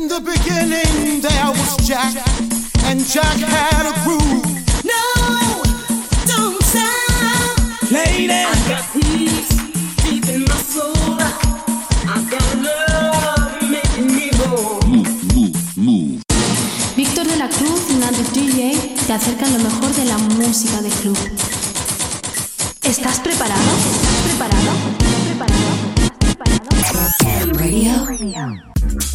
[0.00, 2.14] In the beginning there was Jack,
[2.88, 4.48] and Jack had a groove.
[4.82, 5.04] No,
[6.24, 7.92] don't stop.
[7.92, 9.52] Lady, I got peace
[10.02, 11.20] deep in my soul.
[12.08, 14.80] I got love making me whole.
[16.96, 20.88] Víctor de la Cruz y Nandi DJ te acercan lo mejor de la música de
[20.88, 21.18] club.
[22.84, 23.70] ¿Estás preparado?
[23.92, 24.70] ¿Estás preparado?
[24.98, 25.68] ¿Estás preparado?
[26.80, 28.06] ¿Estás preparado?
[28.06, 28.69] Radio.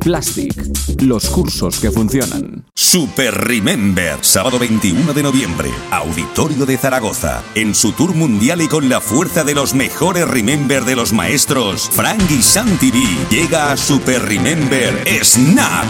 [0.00, 0.54] Plastic,
[1.02, 2.64] los cursos que funcionan.
[2.74, 7.42] Super Remember, sábado 21 de noviembre, Auditorio de Zaragoza.
[7.54, 11.88] En su tour mundial y con la fuerza de los mejores Remember de los maestros,
[11.92, 15.86] Frank y Santi B, llega a Super Remember Snap.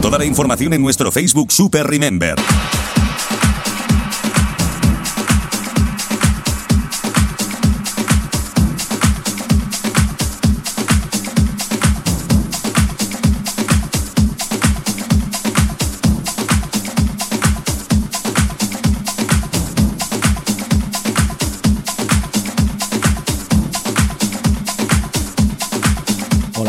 [0.00, 2.36] Toda la información en nuestro Facebook Super Remember.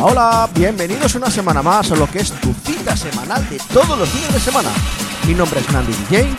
[0.10, 4.08] Hola, bienvenidos una semana más a lo que es tu cita semanal de todos los
[4.08, 4.70] fines de semana.
[5.28, 6.34] Mi nombre es Nandi DJ.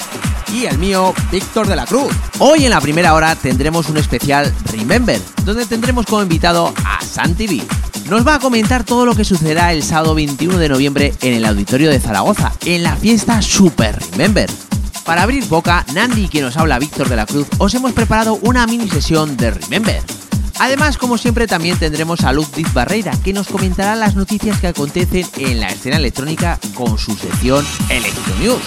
[0.55, 2.11] y el mío, Víctor de la Cruz.
[2.39, 7.47] Hoy en la primera hora tendremos un especial Remember, donde tendremos como invitado a Santi
[7.47, 7.63] B.
[8.09, 11.45] Nos va a comentar todo lo que sucederá el sábado 21 de noviembre en el
[11.45, 14.51] Auditorio de Zaragoza, en la fiesta Super Remember.
[15.05, 18.39] Para abrir boca, Nandi y quien nos habla Víctor de la Cruz, os hemos preparado
[18.41, 20.03] una mini sesión de Remember.
[20.61, 25.27] Además, como siempre, también tendremos a Ludwig Barreira, que nos comentará las noticias que acontecen
[25.37, 28.63] en la escena electrónica con su sección Electro News.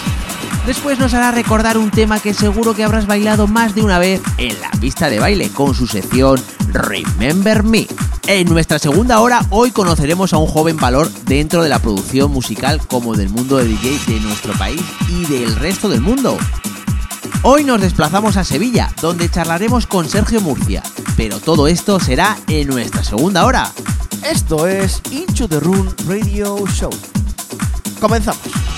[0.66, 4.22] Después nos hará recordar un tema que seguro que habrás bailado más de una vez
[4.38, 6.40] en la pista de baile con su sección
[6.72, 7.88] Remember Me.
[8.28, 12.80] En nuestra segunda hora hoy conoceremos a un joven valor dentro de la producción musical
[12.88, 16.38] como del mundo de DJ de nuestro país y del resto del mundo.
[17.44, 20.84] Hoy nos desplazamos a Sevilla, donde charlaremos con Sergio Murcia,
[21.18, 23.72] pero todo esto será en nuestra segunda hora.
[24.24, 26.92] Esto es Into the Room Radio Show.
[28.00, 28.71] Comenzamos.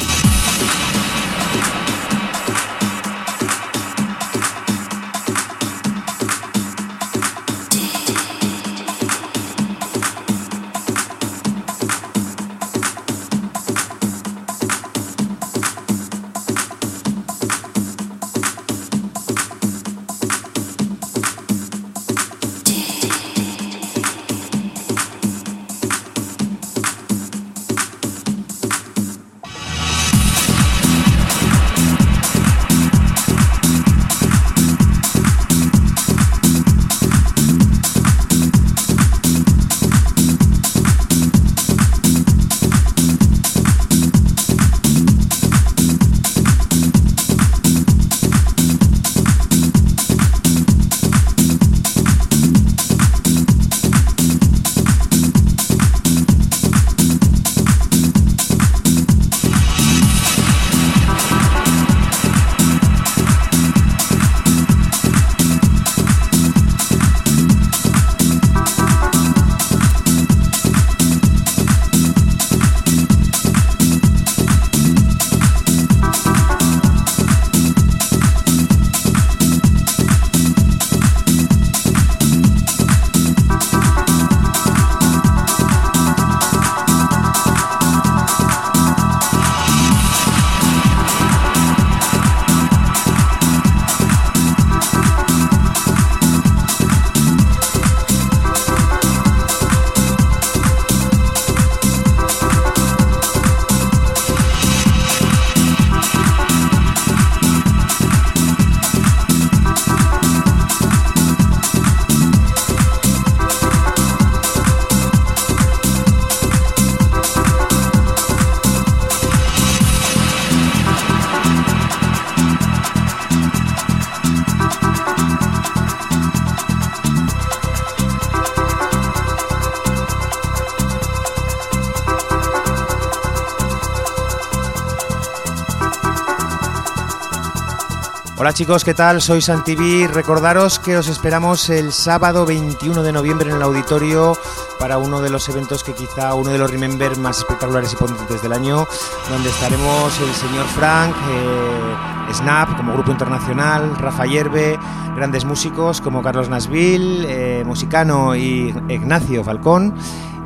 [138.54, 139.20] Chicos, ¿qué tal?
[139.20, 140.06] Soy Santiví.
[140.06, 144.38] Recordaros que os esperamos el sábado 21 de noviembre en el auditorio
[144.80, 148.44] para uno de los eventos que quizá uno de los Remember más espectaculares y potentes
[148.44, 148.86] del año,
[149.32, 154.78] donde estaremos el señor Frank, eh, Snap como grupo internacional, Rafa Yerbe,
[155.16, 159.96] grandes músicos como Carlos Nasville, eh, Musicano y Ignacio Falcón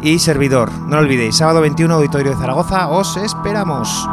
[0.01, 0.71] y servidor.
[0.71, 4.07] No lo olvidéis, sábado 21 Auditorio de Zaragoza, os esperamos.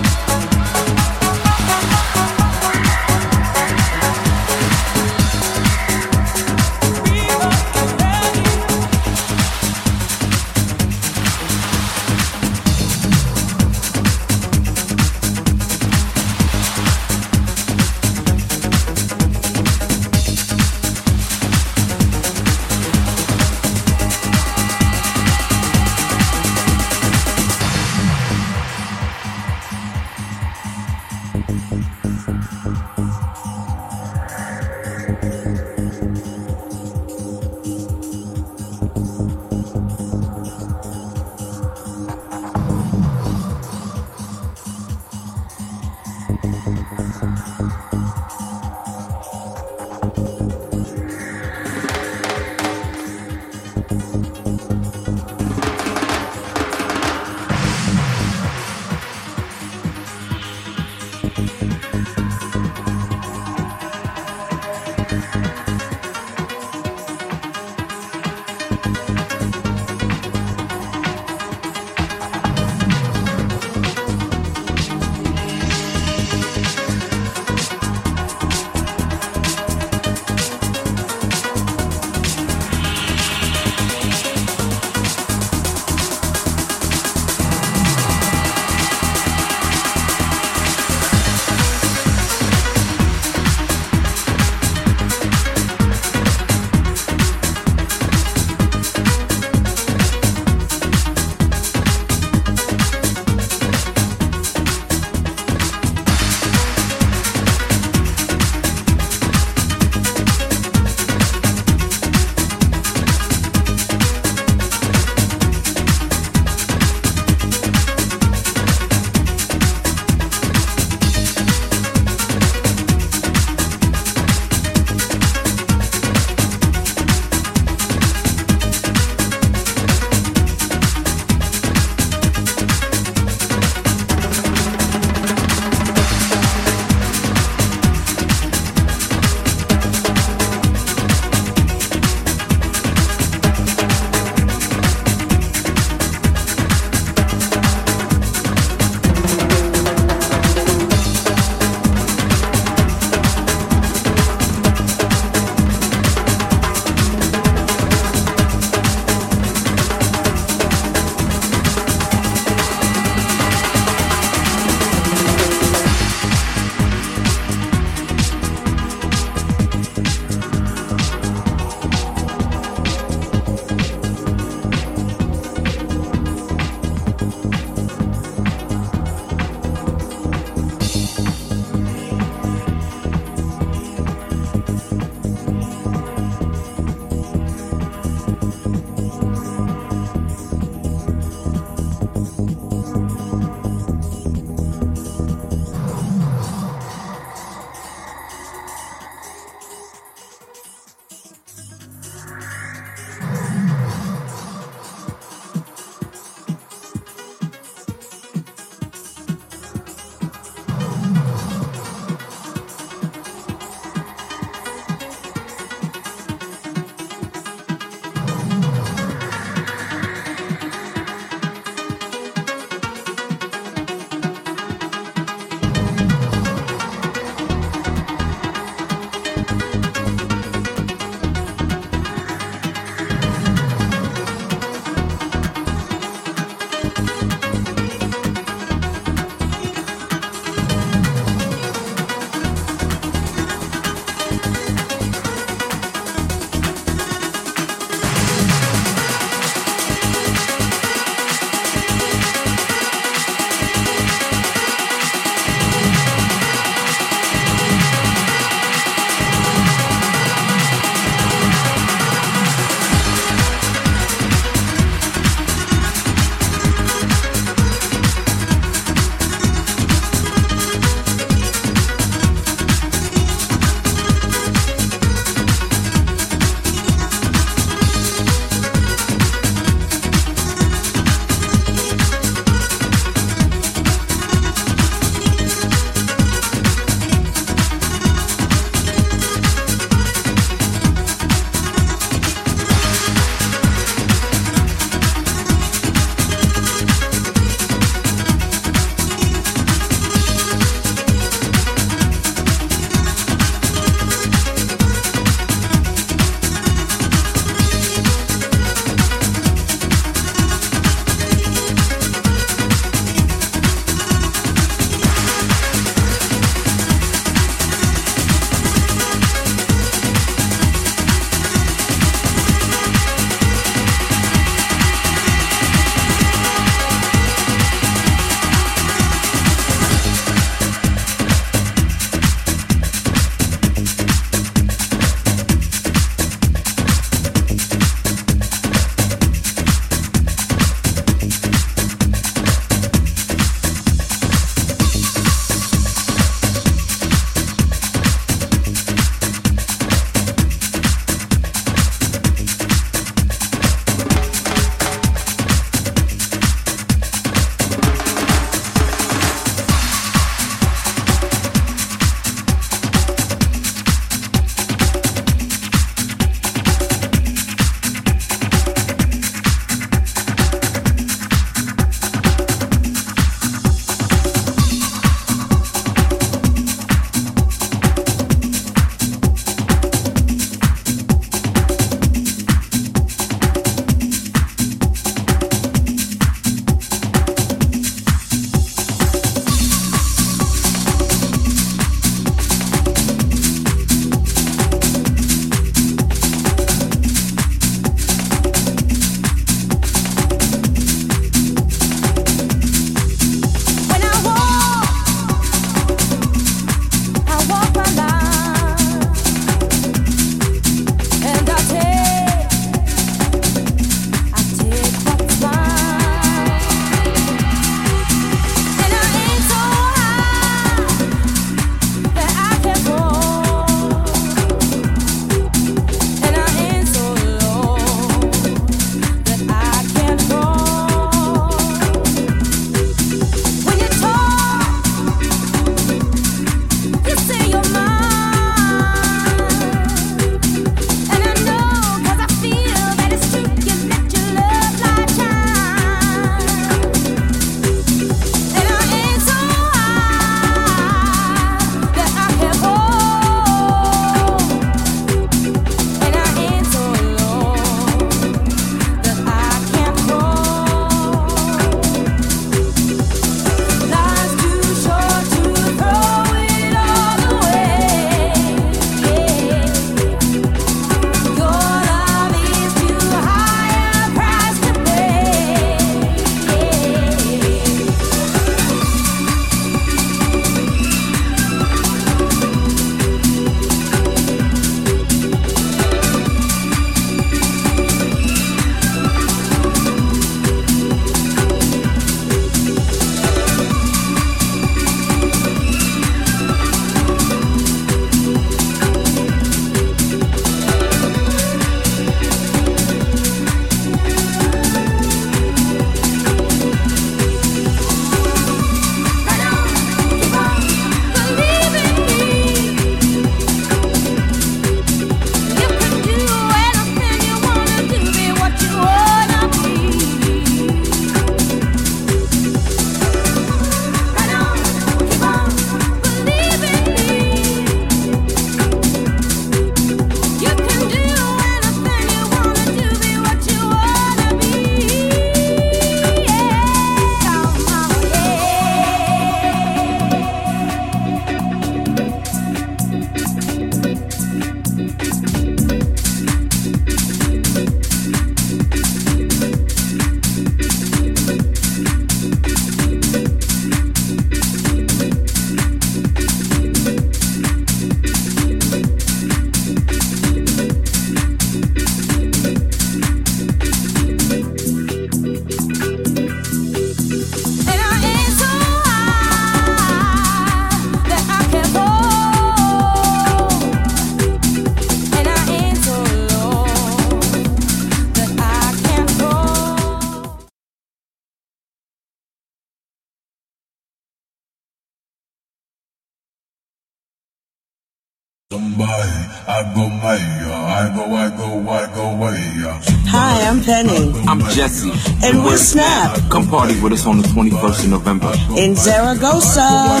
[596.54, 598.32] Party with us on the 21st of November.
[598.56, 600.00] In Zaragoza.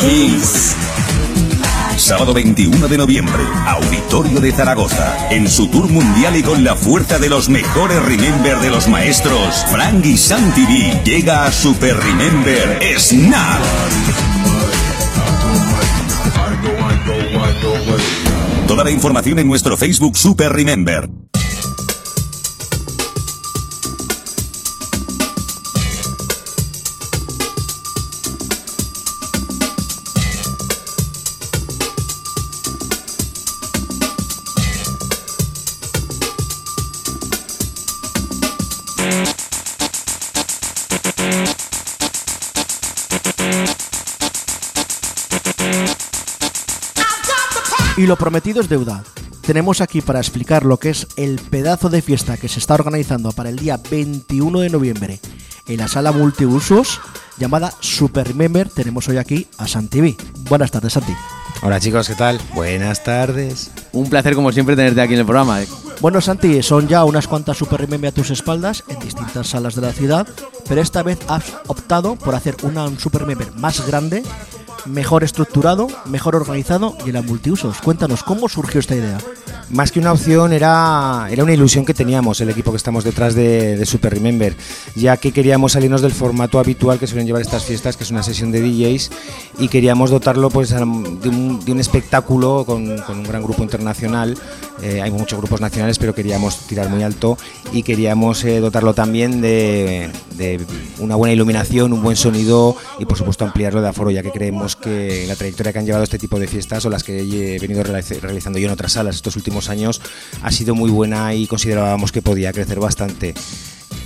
[0.00, 0.74] Peace.
[1.96, 5.30] Sábado 21 de noviembre, Auditorio de Zaragoza.
[5.30, 9.64] En su tour mundial y con la fuerza de los mejores Remember de los maestros,
[9.70, 13.62] Frank y Santi B, llega a Super Remember Snap.
[18.66, 21.21] Toda la información en nuestro Facebook Super Remember.
[48.02, 49.04] Y lo prometido es deuda.
[49.42, 53.30] Tenemos aquí para explicar lo que es el pedazo de fiesta que se está organizando
[53.30, 55.20] para el día 21 de noviembre
[55.68, 57.00] en la sala multiusos
[57.38, 58.68] llamada Super Remember.
[58.68, 60.16] Tenemos hoy aquí a Santi B.
[60.48, 61.12] Buenas tardes, Santi.
[61.62, 62.40] Hola chicos, ¿qué tal?
[62.54, 63.70] Buenas tardes.
[63.92, 65.62] Un placer como siempre tenerte aquí en el programa.
[65.62, 65.68] eh.
[66.00, 69.82] Bueno, Santi, son ya unas cuantas Super Remember a tus espaldas en distintas salas de
[69.82, 70.26] la ciudad,
[70.68, 74.24] pero esta vez has optado por hacer una, un Super más grande,
[74.86, 77.80] mejor estructurado, mejor organizado y en la multiusos.
[77.80, 79.18] Cuéntanos, ¿cómo surgió esta idea?
[79.70, 83.34] Más que una opción, era, era una ilusión que teníamos el equipo que estamos detrás
[83.34, 84.54] de, Super Remember,
[84.94, 88.22] ya que queríamos salirnos del formato habitual que suelen llevar estas fiestas, que es una
[88.22, 89.10] sesión de DJs,
[89.58, 94.36] y queríamos dotarlo pues, de, un, espectáculo con, un gran grupo internacional.
[94.82, 97.38] Eh, hay muchos grupos nacionales, pero queríamos tirar muy alto
[97.72, 100.60] y queríamos eh, dotarlo también de, de
[100.98, 104.76] una buena iluminación, un buen sonido y, por supuesto, ampliarlo de aforo, ya que creemos
[104.76, 107.82] que la trayectoria que han llevado este tipo de fiestas o las que he venido
[107.84, 110.00] realiz- realizando yo en otras salas estos últimos años
[110.42, 113.34] ha sido muy buena y considerábamos que podía crecer bastante.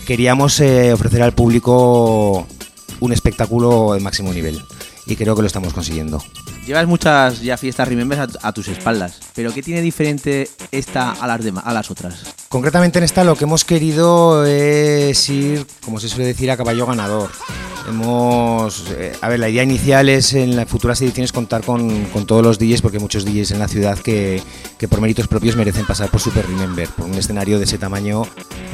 [0.07, 2.47] Queríamos eh, ofrecer al público
[3.01, 4.63] un espectáculo de máximo nivel
[5.07, 6.23] y creo que lo estamos consiguiendo.
[6.67, 11.41] Llevas muchas ya fiestas Remembers a, tus espaldas, pero ¿qué tiene diferente esta a las,
[11.65, 12.23] a las otras?
[12.49, 16.85] Concretamente en esta lo que hemos querido es ir, como se suele decir, a caballo
[16.87, 17.31] ganador.
[17.89, 22.27] Hemos, eh, a ver, la idea inicial es en las futuras ediciones contar con, con
[22.27, 24.43] todos los DJs, porque hay muchos DJs en la ciudad que,
[24.77, 28.25] que por méritos propios merecen pasar por Super Remember, por un escenario de ese tamaño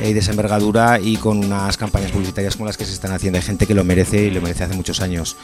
[0.00, 3.12] eh, y de esa envergadura y con unas campañas publicitarias como las que se están
[3.12, 3.38] haciendo.
[3.38, 5.36] Hay gente que lo merece y lo merece hace muchos años.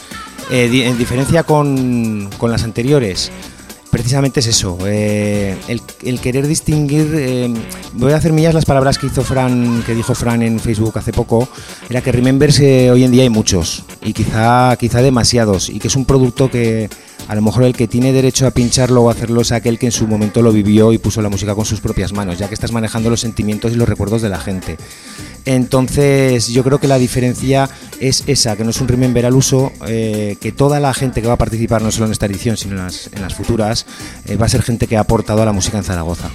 [0.51, 3.31] Eh, di- en diferencia con, con las anteriores,
[3.91, 7.11] Precisamente es eso, eh, el, querer distinguir.
[7.15, 7.55] eh,
[7.95, 11.13] voy a hacer mías las palabras que hizo Fran, que dijo Fran en Facebook hace
[11.13, 11.49] poco.
[11.89, 15.89] Era que Remembers eh, hoy en día hay muchos y quizá, quizá demasiados y que
[15.89, 16.91] es un producto que
[17.27, 19.93] a lo mejor el que tiene derecho a pincharlo o hacerlo es aquel que en
[19.93, 22.73] su momento lo vivió y puso la música con sus propias manos, ya que estás
[22.73, 24.79] manejando los sentimientos y los recuerdos de la gente.
[25.45, 27.69] Entonces yo creo que la diferencia
[28.01, 31.29] es esa, que no es un remember al uso, eh, que toda la gente que
[31.29, 33.87] va a participar no solo en esta edición, sino en las, futuras,
[34.27, 36.31] eh, va a ser gente que ha aportado a la música en Zaragoza.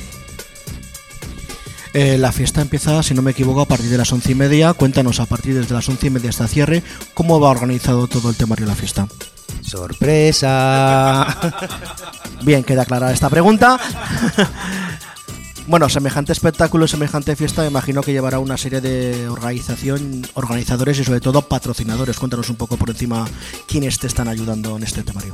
[1.94, 4.74] Eh, la fiesta empieza, si no me equivoco, a partir de las once y media.
[4.74, 6.82] Cuéntanos a partir desde las once y media hasta cierre
[7.14, 9.08] cómo va organizado todo el temario de la fiesta.
[9.62, 11.38] ¡Sorpresa!
[12.44, 13.80] Bien, queda aclarada esta pregunta.
[15.66, 21.06] Bueno, semejante espectáculo, semejante fiesta, me imagino que llevará una serie de organización, organizadores y
[21.06, 22.20] sobre todo patrocinadores.
[22.20, 23.26] Cuéntanos un poco por encima
[23.66, 25.34] quiénes te están ayudando en este temario.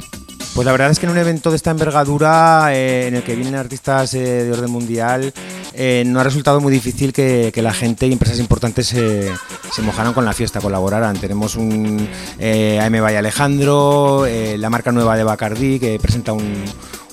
[0.55, 3.35] Pues la verdad es que en un evento de esta envergadura, eh, en el que
[3.35, 5.33] vienen artistas eh, de orden mundial,
[5.73, 9.31] eh, no ha resultado muy difícil que, la gente y empresas importantes se,
[9.71, 11.15] se mojaran con la fiesta, colaboraran.
[11.17, 12.09] Tenemos un
[12.39, 14.25] AM Valle Alejandro,
[14.57, 16.65] la marca nueva de Bacardí, que presenta un-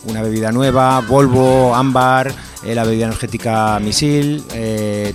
[0.05, 2.33] una bebida nueva, Volvo, Ámbar,
[2.65, 4.45] la bebida energética Misil,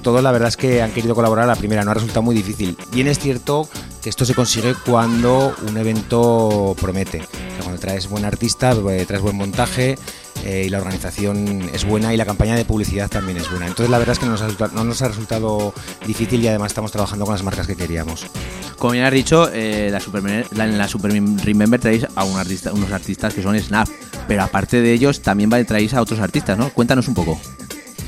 [0.04, 2.36] todos la verdad es que han querido colaborar a la primera, no ha resultado muy
[2.36, 2.78] difícil.
[2.92, 3.70] Bien es cierto
[4.02, 9.06] que esto se consigue cuando un evento promete, O sea, cuando traes buen artista, eh,
[9.08, 9.98] traes buen montaje
[10.44, 13.68] eh, y la organización es buena y la campaña de publicidad también es buena.
[13.68, 15.74] Entonces la verdad es que no nos ha, resulta- no nos ha resultado
[16.08, 18.26] difícil y además estamos trabajando con las marcas que queríamos.
[18.80, 20.24] Como bien has dicho, eh, la Super,
[20.56, 23.88] la- en la Super Remember traéis a un artista, unos artistas que son Snap,
[24.28, 26.72] pero aparte de ellos también traéis a otros artistas, ¿no?
[26.72, 27.40] Cuéntanos un poco.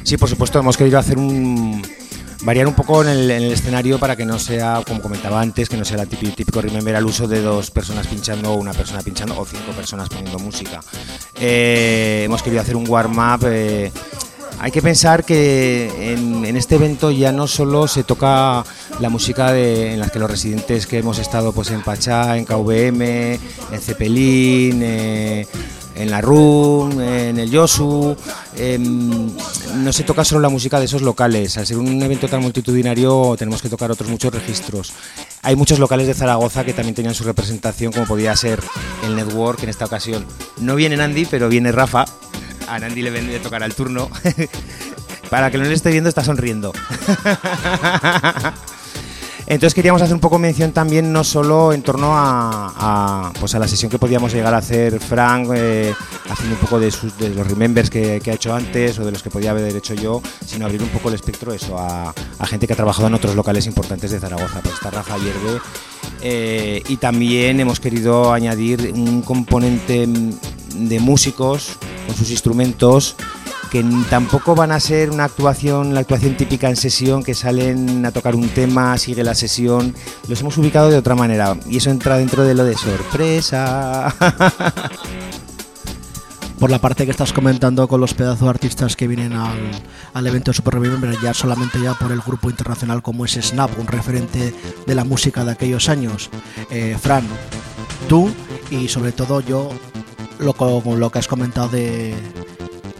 [0.03, 1.81] Sí, por supuesto, hemos querido hacer un.
[2.43, 5.69] Variar un poco en el, en el escenario para que no sea, como comentaba antes,
[5.69, 8.73] que no sea el típico, típico remember al uso de dos personas pinchando o una
[8.73, 10.81] persona pinchando o cinco personas poniendo música.
[11.39, 13.45] Eh, hemos querido hacer un warm-up.
[13.47, 13.91] eh,
[14.59, 18.63] hay que pensar que en, en este evento ya no solo se toca
[18.99, 22.45] la música de, en las que los residentes que hemos estado pues en Pachá, en
[22.45, 25.47] KVM, en Cepelín, eh,
[25.95, 28.15] en la Room, en el Yosu,
[29.75, 31.57] no se toca solo la música de esos locales.
[31.57, 34.93] Al ser un evento tan multitudinario tenemos que tocar otros muchos registros.
[35.41, 38.61] Hay muchos locales de Zaragoza que también tenían su representación, como podía ser
[39.03, 40.25] el Network en esta ocasión.
[40.57, 42.05] No viene Nandi, pero viene Rafa.
[42.67, 44.09] A Nandi le viene a tocar al turno.
[45.29, 46.73] Para que no le esté viendo, está sonriendo.
[49.45, 53.67] Entonces queríamos hacer un poco mención también no solo en torno a, pues a la
[53.67, 55.93] sesión que podíamos llegar a hacer Frank, eh,
[56.29, 59.29] haciendo un poco de, sus, los remembers que, ha hecho antes o de los que
[59.29, 62.13] podía haber hecho yo, sino abrir un poco el espectro eso a,
[62.45, 64.59] gente que ha trabajado en otros locales importantes de Zaragoza.
[64.61, 65.61] Pues está Rafa Hierve
[66.21, 73.15] eh, y también hemos querido añadir un componente de músicos con sus instrumentos
[73.73, 78.11] que tampoco van a ser una actuación, la actuación típica en sesión, que salen a
[78.11, 79.95] tocar un tema, sigue la sesión.
[80.27, 84.13] Los hemos ubicado de otra manera y eso entra dentro de lo de sorpresa.
[86.59, 89.71] Por la parte que estás comentando con los pedazos de artistas que vienen al,
[90.13, 93.71] al evento de Super Remember, ya solamente ya por el grupo internacional como es Snap,
[93.79, 94.53] un referente
[94.85, 96.29] de la música de aquellos años.
[96.69, 97.25] Eh, Fran,
[98.07, 98.31] tú
[98.69, 99.71] y sobre todo yo,
[100.39, 100.55] lo,
[100.95, 102.15] lo que has comentado de,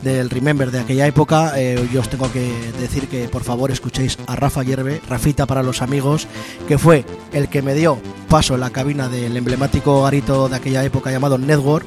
[0.04, 4.18] del Remember de aquella época, eh, yo os tengo que decir que por favor escuchéis
[4.28, 6.28] a Rafa Hierve, Rafita para los amigos,
[6.68, 7.98] que fue el que me dio
[8.30, 11.86] paso en la cabina del emblemático garito de aquella época llamado Network,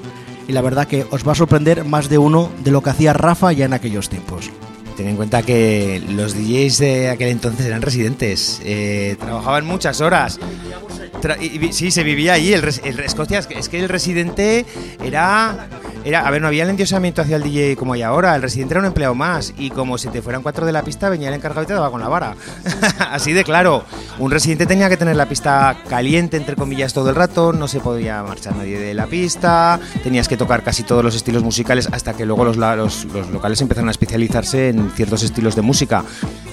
[0.48, 3.12] y la verdad que os va a sorprender más de uno de lo que hacía
[3.12, 4.50] Rafa ya en aquellos tiempos.
[4.96, 10.38] Ten en cuenta que los DJs de aquel entonces eran residentes, eh, trabajaban muchas horas.
[11.20, 12.54] Tra y, sí, se vivía allí.
[12.54, 14.64] El, el es que el residente
[15.04, 15.68] era
[16.06, 18.36] era, a ver, no había el endiosamiento hacia el DJ como hay ahora.
[18.36, 19.52] El residente era un empleado más.
[19.58, 21.90] Y como si te fueran cuatro de la pista, venía el encargado y te daba
[21.90, 22.36] con la vara.
[23.10, 23.84] Así de claro.
[24.20, 27.52] Un residente tenía que tener la pista caliente, entre comillas, todo el rato.
[27.52, 29.80] No se podía marchar nadie de la pista.
[30.04, 33.60] Tenías que tocar casi todos los estilos musicales hasta que luego los, los, los locales
[33.60, 36.04] empezaron a especializarse en ciertos estilos de música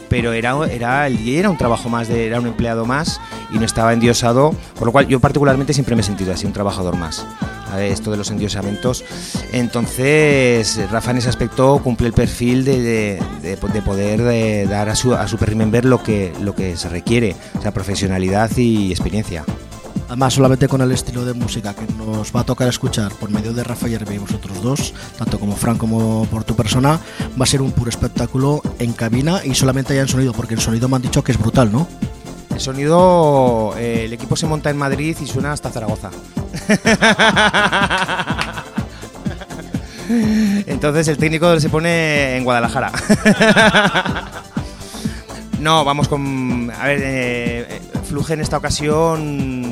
[0.10, 3.20] pero era, era el DJ era un trabajo más de, era un empleado más
[3.52, 6.54] y no estaba endiosado por lo cual yo particularmente siempre me he sentido así un
[6.54, 7.26] trabajador más
[7.80, 9.04] esto de los endiosamientos
[9.52, 14.90] entonces Rafa en ese aspecto cumple el perfil de, de, de, de poder de dar
[14.90, 18.92] a, su, a Super Remember lo que, lo que se requiere o sea profesionalidad y
[18.92, 19.44] experiencia
[20.08, 23.54] Además, solamente con el estilo de música que nos va a tocar escuchar por medio
[23.54, 27.00] de Rafa Yerbe y vosotros dos, tanto como Fran como por tu persona,
[27.40, 30.62] va a ser un puro espectáculo en cabina y solamente haya en sonido, porque el
[30.62, 31.88] sonido me han dicho que es brutal, ¿no?
[32.54, 36.12] El sonido, eh, el equipo se monta en Madrid y suena hasta Zaragoza.
[40.68, 42.92] Entonces el técnico se pone en Guadalajara.
[45.60, 46.72] no, vamos con...
[46.80, 49.63] A ver, eh, Fluge en esta ocasión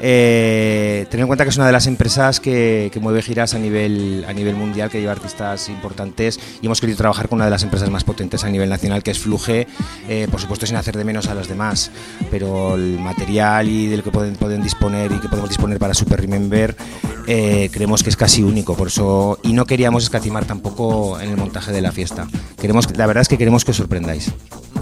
[0.00, 3.58] eh, tener en cuenta que es una de las empresas que, que, mueve giras a
[3.58, 7.50] nivel, a nivel mundial, que lleva artistas importantes y hemos querido trabajar con una de
[7.50, 9.66] las empresas más potentes a nivel nacional, que es Fluge,
[10.08, 11.90] eh, por supuesto sin hacer de menos a las demás,
[12.30, 16.20] pero el material y del que pueden, pueden disponer y que podemos disponer para Super
[16.20, 16.76] Remember
[17.26, 21.36] eh, creemos que es casi único, por eso y no queríamos escatimar tampoco en el
[21.36, 22.26] montaje de la fiesta.
[22.60, 24.32] Queremos, la verdad es que queremos que os sorprendáis.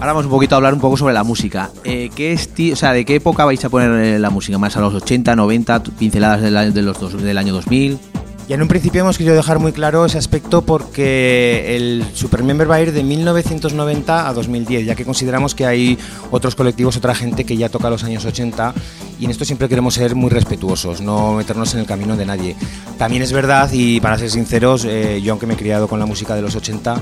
[0.01, 1.69] Ahora vamos un poquito a hablar un poco sobre la música.
[1.83, 2.33] Eh, ¿qué
[2.73, 4.57] o sea, ¿De qué época vais a poner la música?
[4.57, 7.99] ¿Más a los 80, 90, pinceladas del año 2000?
[8.47, 12.75] Y en un principio hemos querido dejar muy claro ese aspecto porque el Supermember va
[12.75, 15.99] a ir de 1990 a 2010, ya que consideramos que hay
[16.31, 18.73] otros colectivos, otra gente que ya toca los años 80
[19.19, 22.55] y en esto siempre queremos ser muy respetuosos, no meternos en el camino de nadie.
[22.97, 26.07] También es verdad, y para ser sinceros, eh, yo aunque me he criado con la
[26.07, 26.95] música de los 80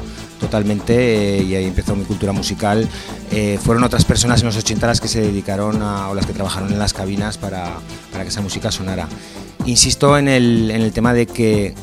[0.49, 2.87] totalmente eh, y ahí empezó mi cultura musical,
[3.31, 6.73] eh, fueron otras personas en los 80 las que se dedicaron o las que trabajaron
[6.73, 7.77] en las cabinas para,
[8.11, 9.07] para que esa música sonara.
[9.65, 11.75] Insisto en el, en el tema de que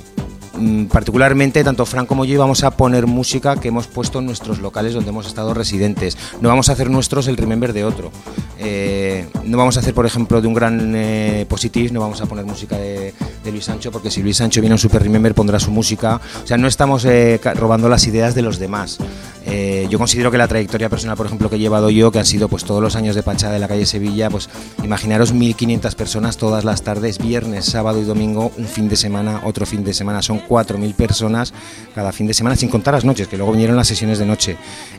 [0.90, 4.94] particularmente tanto Fran como yo íbamos a poner música que hemos puesto en nuestros locales
[4.94, 6.16] donde hemos estado residentes.
[6.40, 8.10] No vamos a hacer nuestros el remember de otro.
[8.58, 12.26] Eh, no vamos a hacer, por ejemplo, de un gran eh, Positive, no vamos a
[12.26, 13.12] poner música de,
[13.44, 16.20] de, Luis Sancho, porque si Luis Sancho viene a un Super Remember pondrá su música.
[16.42, 18.98] O sea, no estamos eh, robando las ideas de los demás.
[19.46, 22.26] Eh, yo considero que la trayectoria personal, por ejemplo, que he llevado yo, que han
[22.26, 24.50] sido pues todos los años de Pachá de la calle Sevilla, pues
[24.82, 29.64] imaginaros 1.500 personas todas las tardes, viernes, sábado y domingo, un fin de semana, otro
[29.64, 31.54] fin de semana, son 4.000 personas
[31.94, 34.56] cada fin de semana, sin contar las noches, que luego vinieron las sesiones de noche.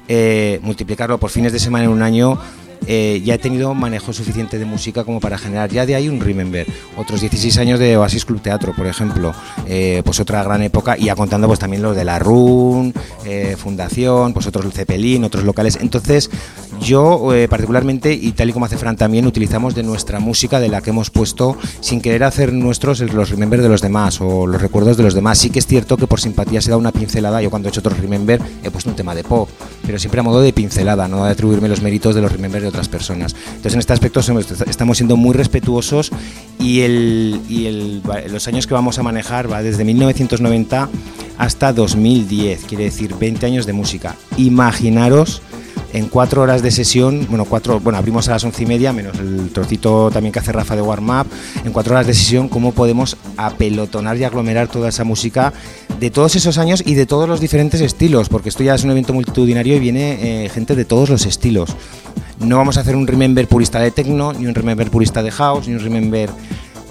[0.08, 2.40] Eh, multiplicarlo por fines de semana en un año
[2.86, 6.20] eh, ya he tenido manejo suficiente de música como para generar ya de ahí un
[6.20, 6.66] Remember.
[6.96, 9.34] Otros 16 años de Oasis Club Teatro, por ejemplo,
[9.68, 12.94] eh, pues otra gran época, y ya contando pues también lo de la RUN,
[13.26, 15.78] eh, Fundación, pues otros Cepelín, otros locales.
[15.82, 16.30] Entonces,
[16.82, 20.70] Yo, eh, particularmente, y tal y como hace Fran también, utilizamos de nuestra música, de
[20.70, 24.62] la que hemos puesto, sin querer hacer nuestros los remember de los demás o los
[24.62, 25.38] recuerdos de los demás.
[25.40, 27.42] Sí que es cierto que por simpatía se da una pincelada.
[27.42, 29.50] Yo, cuando he hecho otros remember, he puesto un tema de pop,
[29.86, 32.68] pero siempre a modo de pincelada, no de atribuirme los méritos de los remember de
[32.70, 33.36] otras personas.
[33.48, 34.20] Entonces, en este aspecto,
[34.70, 36.12] estamos siendo muy respetuosos
[36.60, 38.02] y, el, y el-
[38.32, 40.90] los años que vamos a manejar va desde 1990
[41.38, 44.16] hasta 2010, quiere decir 20 años de música.
[44.38, 45.42] Imaginaros
[45.94, 49.18] en cuatro horas de sesión, bueno, cuatro, bueno, abrimos a las once y media, menos
[49.20, 51.28] el trocito también que hace Rafa de warm-up,
[51.64, 55.54] en cuatro horas de sesión, cómo podemos apelotonar y aglomerar toda esa música
[56.00, 58.92] de todos esos años y de todos los diferentes estilos, porque esto ya es un
[58.92, 61.76] evento multitudinario y viene eh, gente de todos los estilos.
[62.40, 65.68] No vamos a hacer un remember purista de techno, ni un remember purista de house,
[65.68, 66.30] ni un remember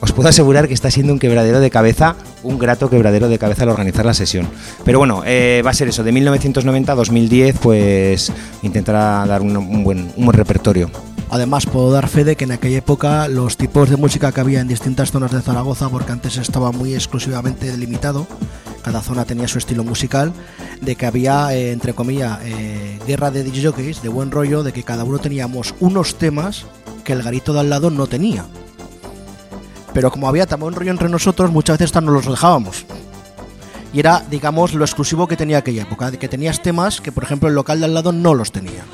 [0.00, 3.62] os puedo asegurar que está siendo un quebradero de cabeza, un grato quebradero de cabeza
[3.62, 4.46] al organizar la sesión.
[4.84, 8.32] Pero bueno, eh, va a ser eso, de 1990 a 2010, pues
[8.62, 10.90] intentará dar un, buen, repertorio.
[11.30, 14.60] Además, puedo dar fe de que en aquella época los tipos de música que había
[14.60, 18.26] en distintas zonas de Zaragoza, porque antes estaba muy exclusivamente delimitado,
[18.82, 20.32] cada zona tenía su estilo musical,
[20.80, 24.84] de que había, eh, entre comillas, eh, guerra de DJs, de buen rollo, de que
[24.84, 26.66] cada uno teníamos unos temas
[27.02, 28.44] que el garito de al lado no tenía.
[29.96, 32.84] Pero como había tan buen rollo entre nosotros, muchas veces nos los dejábamos.
[33.94, 37.24] Y era, digamos, lo exclusivo que tenía aquella época, de que tenías temas que, por
[37.24, 38.84] ejemplo, el local de al lado no los tenía.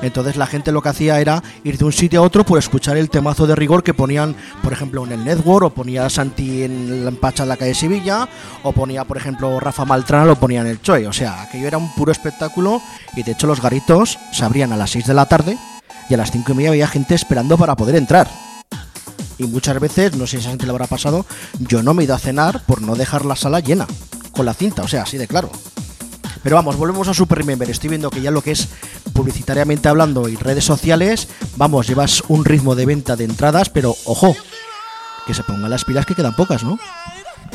[0.00, 2.96] Entonces la gente lo que hacía era ir de un sitio a otro por escuchar
[2.96, 7.02] el temazo de rigor que ponían, por ejemplo, en el Network, o ponía Santi en
[7.02, 8.28] la Empacha en la calle Sevilla,
[8.62, 11.06] o ponía, por ejemplo, Rafa Maltrana, lo ponía en el Choi.
[11.06, 12.80] O sea, aquello era un puro espectáculo
[13.16, 15.58] y de hecho los garitos se abrían a las 6 de la tarde
[16.08, 18.28] y a las 5 y media había gente esperando para poder entrar.
[19.38, 21.24] Y muchas veces, no sé si a gente le habrá pasado,
[21.58, 23.86] yo no me he ido a cenar por no dejar la sala llena
[24.32, 25.50] con la cinta, o sea, así de claro.
[26.42, 27.68] Pero vamos, volvemos a Super Remember.
[27.68, 28.68] Estoy viendo que ya lo que es
[29.12, 34.36] publicitariamente hablando y redes sociales, vamos, llevas un ritmo de venta de entradas, pero ojo,
[35.26, 36.78] que se pongan las pilas que quedan pocas, ¿no?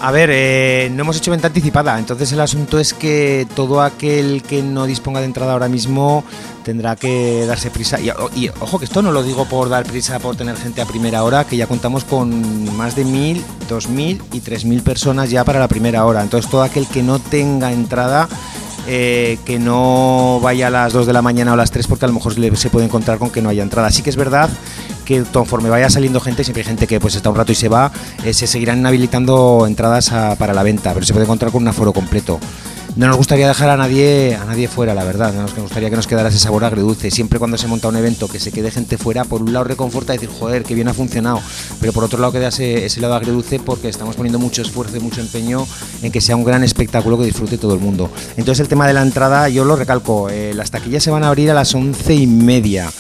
[0.02, 4.44] A ver, eh, no hemos hecho venta anticipada, entonces el asunto es que todo aquel
[4.44, 6.26] que no disponga de entrada ahora mismo
[6.64, 8.02] tendrá que darse prisa.
[8.02, 10.86] Y, y, ojo, que esto no lo digo por dar prisa, por tener gente a
[10.86, 15.30] primera hora, que ya contamos con más de mil, dos mil y tres mil personas
[15.30, 16.22] ya para la primera hora.
[16.22, 18.28] Entonces todo aquel que no tenga entrada
[18.88, 22.06] eh, que no vaya a las 2 de la mañana o a las 3 porque
[22.06, 23.90] a lo mejor se puede encontrar con que no haya entrada.
[23.92, 24.50] Sí que es verdad
[25.06, 27.68] que conforme vaya saliendo gente, siempre hay gente que pues está un rato y se
[27.70, 27.92] va,
[28.24, 31.68] eh, se seguirán habilitando entradas a- para la venta, pero se puede encontrar con un
[31.68, 32.40] aforo completo.
[32.96, 35.34] No nos gustaría dejar a nadie a nadie fuera, la verdad.
[35.34, 37.10] No nos gustaría que nos quedara ese sabor agridulce.
[37.10, 40.14] Siempre cuando se monta un evento que se quede gente fuera, por un lado reconforta
[40.14, 41.41] decir, joder, que bien ha funcionado.
[41.80, 45.00] Pero por otro lado queda ese, ese lado agridulce porque estamos poniendo mucho esfuerzo y
[45.00, 45.66] mucho empeño
[46.04, 48.12] en que sea un gran espectáculo que disfrute todo el mundo.
[48.38, 51.30] Entonces el tema de la entrada, yo lo recalco, eh, las taquillas se van a
[51.30, 52.91] abrir a las once y media.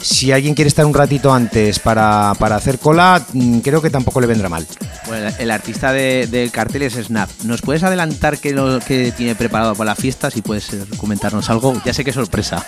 [0.00, 4.20] Si alguien quiere estar un ratito antes para, para hacer cola, mm, creo que tampoco
[4.20, 4.66] le vendrá mal.
[5.06, 7.28] Bueno, el- artista de- del cartel es Snap.
[7.44, 10.30] ¿Nos puedes adelantar qué, lo, qué tiene preparado para la fiesta?
[10.30, 11.80] Si puedes eh, comentarnos algo.
[11.84, 12.64] Ya sé que es sorpresa.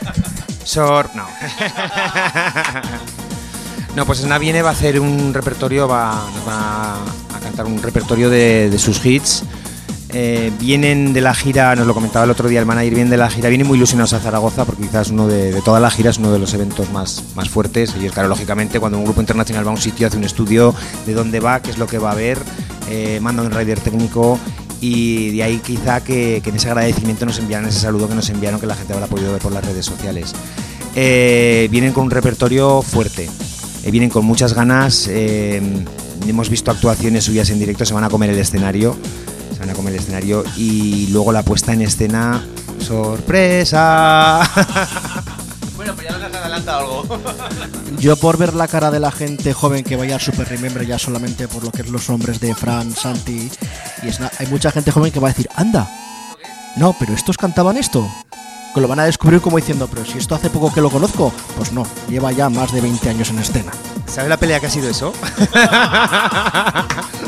[0.64, 1.26] Sor, no.
[3.96, 8.70] no, pues Snap viene, va a hacer un repertorio, va, a cantar un repertorio de,
[8.70, 9.42] de sus hits.
[10.12, 13.16] Eh, vienen de la gira, nos lo comentaba el otro día el manager, vienen de
[13.16, 16.10] la gira, vienen muy ilusionados a Zaragoza porque quizás uno de, de toda la gira
[16.10, 17.94] es uno de los eventos más, más fuertes.
[17.94, 20.74] Es claro, lógicamente, cuando un grupo internacional va a un sitio, hace un estudio
[21.06, 22.38] de dónde va, qué es lo que va a ver,
[22.90, 24.38] eh, manda un rider técnico
[24.80, 28.58] y de ahí quizá que, en ese agradecimiento nos enviaron ese saludo que nos enviaron
[28.58, 30.34] que la gente habrá podido ver por las redes sociales.
[30.96, 33.30] Eh, vienen con un repertorio fuerte,
[33.84, 38.30] eh, vienen con muchas ganas, hemos visto actuaciones suyas en directo, se van a comer
[38.30, 38.96] el escenario,
[39.60, 42.42] se van a comer el escenario y luego la puesta en escena,
[42.78, 44.40] sorpresa.
[45.76, 47.04] bueno, pues ya nos has adelantado algo.
[47.98, 50.98] Yo por ver la cara de la gente joven que vaya al Super Remember ya
[50.98, 53.50] solamente por lo que es los hombres de Fran, Santi
[54.02, 55.86] y Sna- hay mucha gente joven que va a decir, anda,
[56.76, 58.08] no, pero estos cantaban esto.
[58.74, 61.32] Que lo van a descubrir como diciendo, pero si esto hace poco que lo conozco,
[61.56, 63.72] pues no, lleva ya más de 20 años en escena.
[64.06, 65.12] ¿Sabes la pelea que ha sido eso?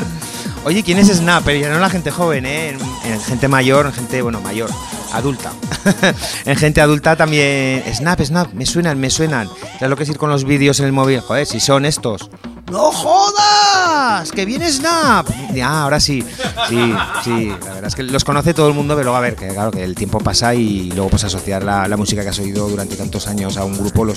[0.65, 1.43] Oye, ¿quién es Snap?
[1.43, 2.77] Pero ya no la gente joven, ¿eh?
[3.05, 4.69] En gente mayor, en gente, bueno, mayor,
[5.11, 5.51] adulta.
[6.45, 7.83] en gente adulta también.
[7.93, 9.49] Snap, Snap, me suenan, me suenan.
[9.73, 11.19] ¿Sabes lo que es ir con los vídeos en el móvil?
[11.19, 12.29] Joder, si son estos.
[12.73, 14.31] ¡No jodas!
[14.31, 15.29] ¡Que viene Snap!
[15.61, 16.23] Ah, ahora sí.
[16.67, 16.93] Sí,
[17.23, 17.47] sí.
[17.49, 19.69] La verdad es que los conoce todo el mundo, pero luego a ver, que claro,
[19.69, 23.27] que el tiempo pasa y luego pues asociar la, música que has oído durante tantos
[23.27, 24.07] años a un grupo,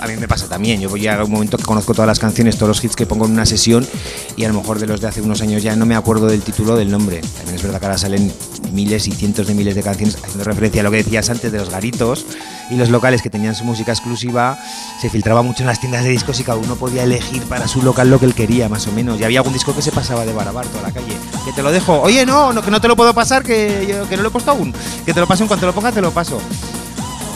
[0.00, 0.80] a mí me pasa también.
[0.80, 3.26] Yo voy a un momento que conozco todas las canciones, todos los hits que pongo
[3.26, 3.86] en una sesión
[4.34, 6.40] y a lo mejor de los de hace unos años ya no me acuerdo del
[6.40, 7.20] título del nombre.
[7.20, 8.32] También es verdad que ahora salen
[8.72, 11.58] miles y cientos de miles de canciones haciendo referencia a lo que decías antes de
[11.58, 12.24] los garitos
[12.70, 14.58] y los locales que tenían su música exclusiva.
[15.00, 17.82] Se filtraba mucho en las tiendas de discos y cada uno podía elegir para su
[17.90, 19.20] local lo que él quería, más o menos.
[19.20, 21.16] Y había algún disco que se pasaba de barabar toda la calle.
[21.44, 22.00] Que te lo dejo.
[22.00, 24.32] Oye, no, no que no te lo puedo pasar, que, yo- que no lo he
[24.32, 24.72] puesto aún.
[25.04, 26.38] Que te lo paso en cuanto lo ponga, te lo paso.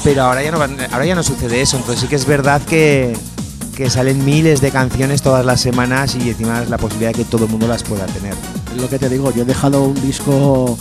[0.03, 1.77] Pero ahora ya no, ahora ya no sucede eso.
[1.77, 3.17] Entonces sí que es verdad que,
[3.77, 7.25] que salen miles de canciones todas las semanas y encima es la posibilidad de que
[7.25, 8.35] todo el mundo las pueda tener.
[8.77, 10.77] Lo que te digo, yo he dejado un disco,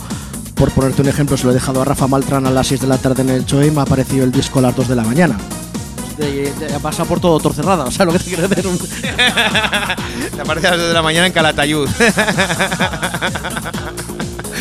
[0.54, 2.86] por ponerte un ejemplo, se lo he dejado a Rafa Maltran a las 6 de
[2.86, 4.96] la tarde en el show y me ha aparecido el disco a las 2 de
[4.96, 5.38] la mañana.
[6.18, 8.66] De, de- pasa por todo torcerrada, o sea, lo que te quiero decir.
[8.68, 8.78] un-
[10.34, 11.88] Te aparece a las 2 de la mañana en Calatayud.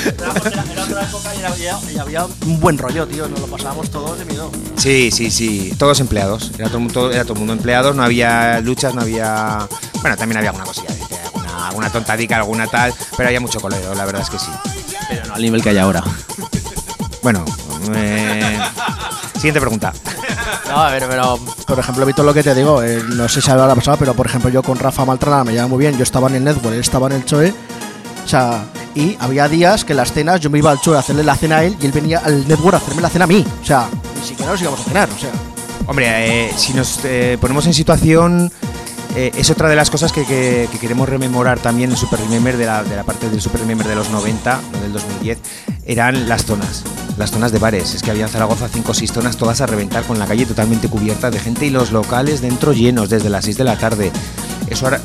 [0.04, 4.18] Era otra época y había, y había un buen rollo, tío, nos lo pasábamos todos
[4.20, 4.51] de miedo.
[4.76, 5.74] Sí, sí, sí.
[5.78, 6.51] Todos empleados.
[6.58, 7.95] Era todo, el mundo- era todo el mundo empleados.
[7.95, 9.68] No había luchas, no había.
[10.01, 10.89] Bueno, también había alguna cosilla,
[11.26, 12.93] alguna, alguna tontadica, alguna tal.
[13.16, 14.49] Pero había mucho colero, la verdad es que sí.
[15.10, 16.04] Pero no al nivel que hay ahora.
[17.22, 17.45] Bueno,
[17.95, 18.60] eh,
[19.36, 19.93] siguiente pregunta.
[20.68, 21.38] No, a ver, pero
[21.68, 24.26] por ejemplo, Víctor, lo que te digo, eh, no sé si habrá pasado, pero por
[24.26, 25.97] ejemplo, yo con Rafa Maltrana me llevaba muy bien.
[25.97, 27.54] Yo estaba en el Network, él estaba en el Choe.
[28.24, 31.24] O sea, y había días que las cenas yo me iba al Choe a hacerle
[31.24, 33.45] la cena a él y él venía al Network a hacerme la cena a mí.
[33.62, 33.88] O sea,
[34.20, 35.32] ni siquiera nos íbamos a cenar, o sea.
[35.86, 36.08] Hombre,
[36.47, 38.49] eh, si nos eh, ponemos en situación,
[39.16, 42.56] eh, es otra de las cosas que, que- que queremos rememorar también en Super Remember,
[42.56, 45.39] de la, de la parte del Super Remember de los 90, no del 2010,
[45.86, 46.84] eran las zonas,
[47.18, 47.93] las zonas de bares.
[47.93, 50.45] Es que había en Zaragoza cinco o seis zonas todas a reventar con la calle
[50.45, 54.11] totalmente cubierta de gente y los locales dentro llenos desde las 6 de la tarde.
[54.68, 55.01] Eso ahora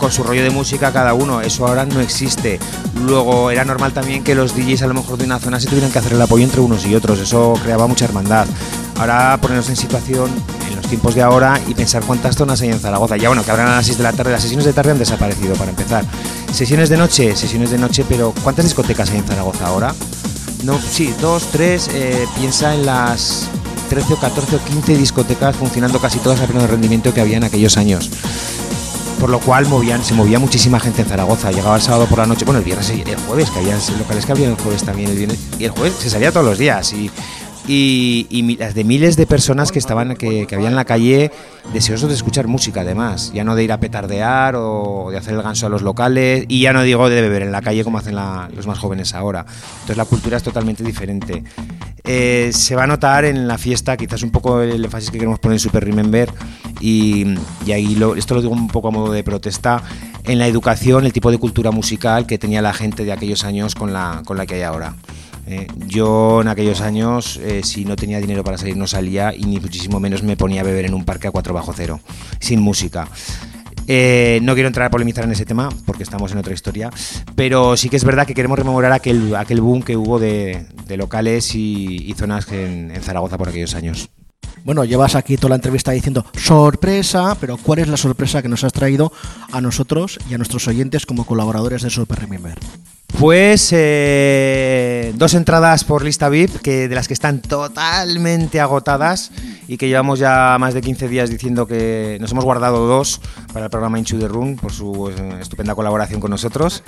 [0.00, 2.58] con su rollo de música cada uno, eso ahora no existe.
[3.04, 5.92] Luego era normal también que los DJs a lo mejor de una zona se tuvieran
[5.92, 8.46] que hacer el apoyo entre unos y otros, eso creaba mucha hermandad.
[8.98, 10.30] Ahora ponernos en situación
[10.68, 13.16] en los tiempos de ahora y pensar cuántas zonas hay en Zaragoza.
[13.18, 14.98] Ya bueno, que habrán a las 6 de la tarde, las sesiones de tarde han
[14.98, 16.04] desaparecido para empezar.
[16.52, 19.94] Sesiones de noche, sesiones de noche, pero ¿cuántas discotecas hay en Zaragoza ahora?
[20.62, 23.48] No, sí, dos, tres, eh, piensa en las
[23.88, 27.44] 13 o 14 o 15 discotecas funcionando casi todas a pleno rendimiento que había en
[27.44, 28.10] aquellos años
[29.20, 31.52] por lo cual movían, se movía muchísima gente en Zaragoza.
[31.52, 34.24] Llegaba el sábado por la noche, bueno, el viernes y el jueves, que había locales
[34.24, 36.90] que habían el jueves también, el viernes, y el jueves se salía todos los días.
[36.94, 37.10] Y,
[37.70, 41.30] y, y las de miles de personas que estaban, que, que había en la calle,
[41.72, 45.42] deseosos de escuchar música además, ya no de ir a petardear o de hacer el
[45.42, 48.16] ganso a los locales, y ya no digo de beber en la calle como hacen
[48.16, 49.46] los más jóvenes ahora.
[49.74, 51.44] Entonces la cultura es totalmente diferente.
[52.02, 55.38] Eh, se va a notar en la fiesta, quizás un poco el énfasis que queremos
[55.38, 56.28] poner en Super Remember,
[56.80, 59.82] y, y ahí esto lo digo un poco a modo de protesta,
[60.24, 63.76] en la educación, el tipo de cultura musical que tenía la gente de aquellos años
[63.76, 64.96] con la, con la que hay ahora.
[65.50, 69.42] Eh, yo en aquellos años, eh, si no tenía dinero para salir, no salía y
[69.46, 71.98] ni muchísimo menos me ponía a beber en un parque a 4 bajo cero,
[72.38, 73.08] sin música.
[73.88, 76.90] Eh, no quiero entrar a polemizar en ese tema porque estamos en otra historia,
[77.34, 81.52] pero sí que es verdad que queremos rememorar aquel, aquel boom que hubo de, locales
[81.56, 84.08] y, zonas en Zaragoza por aquellos años.
[84.64, 88.64] Bueno, llevas aquí toda la entrevista diciendo sorpresa, pero ¿cuál es la sorpresa que nos
[88.64, 89.12] has traído
[89.52, 92.58] a nosotros y a nuestros oyentes como colaboradores de Super Remember?
[93.18, 99.30] Pues eh, dos entradas por lista VIP, que de las que están totalmente agotadas
[99.68, 103.20] y que llevamos ya más de 15 días diciendo que nos hemos guardado dos
[103.52, 106.82] para el programa Into the Room por su eh, estupenda colaboración con nosotros,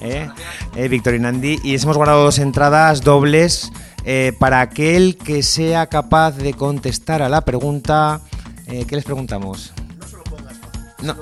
[0.00, 0.28] eh,
[0.76, 3.72] eh, y Nandi, y hemos guardado dos entradas dobles
[4.04, 8.20] eh, para aquel que sea capaz de contestar a la pregunta.
[8.66, 9.72] eh, ¿Qué les preguntamos?
[11.02, 11.16] No,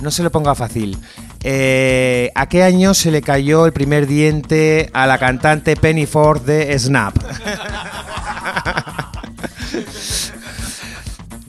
[0.00, 0.98] no se lo ponga fácil.
[1.42, 6.42] Eh, ¿A qué año se le cayó el primer diente a la cantante Penny Ford
[6.42, 7.14] de Snap?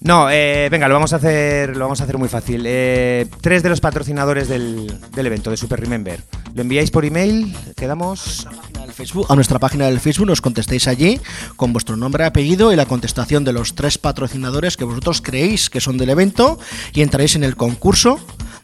[0.03, 2.63] No, eh, venga, lo vamos a hacer, lo vamos a hacer muy fácil.
[2.65, 6.23] Eh, tres de los patrocinadores del, del evento de Super Remember.
[6.55, 8.47] Lo enviáis por email, quedamos.
[8.81, 11.21] Al Facebook, a nuestra página del Facebook nos contestáis allí
[11.55, 15.79] con vuestro nombre, apellido y la contestación de los tres patrocinadores que vosotros creéis que
[15.79, 16.59] son del evento
[16.93, 18.19] y entraréis en el concurso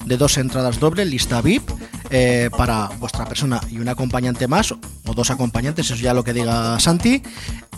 [0.07, 1.69] de dos entradas doble, lista VIP,
[2.09, 4.79] eh, para vuestra persona y un acompañante más, o
[5.15, 7.21] dos acompañantes, eso ya lo que diga Santi.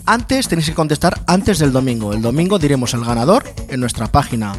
[0.06, 2.12] Antes tenéis que contestar antes del domingo.
[2.12, 4.52] El domingo diremos el ganador en nuestra página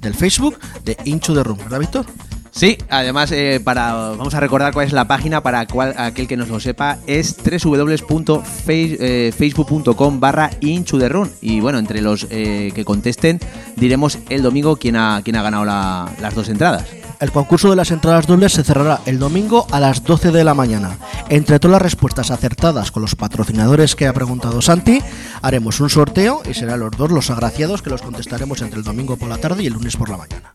[0.00, 2.06] del Facebook de Into the Room, ¿verdad, Víctor?
[2.50, 6.36] Sí, además, eh, para, vamos a recordar cuál es la página para cual, aquel que
[6.36, 13.38] nos lo sepa, es www.facebook.com barra Run Y bueno, entre los eh, que contesten
[13.76, 16.84] diremos el domingo quién ha, quién ha ganado la- las dos entradas.
[17.20, 20.54] El concurso de las entradas dobles se cerrará el domingo a las 12 de la
[20.54, 20.96] mañana
[21.28, 25.00] Entre todas las respuestas acertadas con los patrocinadores que ha preguntado Santi,
[25.42, 29.16] haremos un sorteo y serán los dos los agraciados que los contestaremos entre el domingo
[29.16, 30.52] por la tarde y el lunes por la mañana.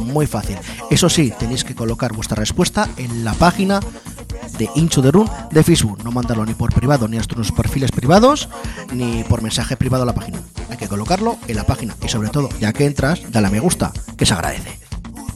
[0.00, 0.56] Muy fácil.
[0.90, 3.80] Eso sí, tenéis que colocar vuestra respuesta en la página
[4.58, 6.02] de Incho de Run de Facebook.
[6.04, 8.48] No mandarlo ni por privado, ni a nuestros perfiles privados,
[8.92, 10.40] ni por mensaje privado a la página.
[10.68, 11.94] Hay que colocarlo en la página.
[12.04, 14.85] Y sobre todo, ya que entras, dale a me gusta, que se agradece.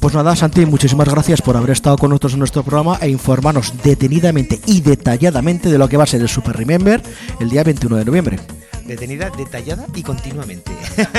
[0.00, 3.82] Pues nada, Santi, muchísimas gracias por haber estado con nosotros en nuestro programa e informarnos
[3.82, 7.02] detenidamente y detalladamente de lo que va a ser el Super Remember
[7.38, 8.40] el día 21 de noviembre.
[8.86, 10.72] Detenida, detallada y continuamente.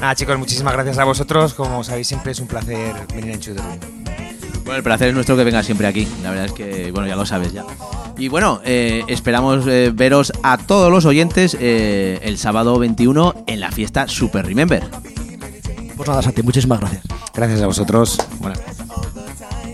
[0.00, 1.52] Nada, chicos, muchísimas gracias a vosotros.
[1.52, 3.78] Como sabéis, siempre es un placer venir de Room.
[4.64, 6.08] Bueno, el placer es nuestro que venga siempre aquí.
[6.22, 7.66] La verdad es que, bueno, ya lo sabes ya.
[8.16, 13.60] Y bueno, eh, esperamos eh, veros a todos los oyentes eh, el sábado 21 en
[13.60, 14.82] la fiesta Super Remember.
[15.96, 17.04] Pues nada, Santi, muchísimas gracias.
[17.34, 18.18] Gracias a vosotros.
[18.38, 18.60] Buenas,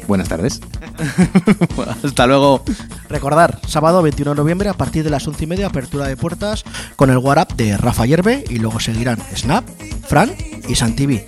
[0.07, 0.61] buenas tardes.
[2.05, 2.63] Hasta luego.
[3.09, 6.65] Recordar, sábado 21 de noviembre a partir de las 11 y media, apertura de puertas
[6.97, 9.65] con el WhatsApp de Rafa Yerbe y luego seguirán Snap,
[10.07, 10.35] Fran
[10.69, 11.23] y Santivi.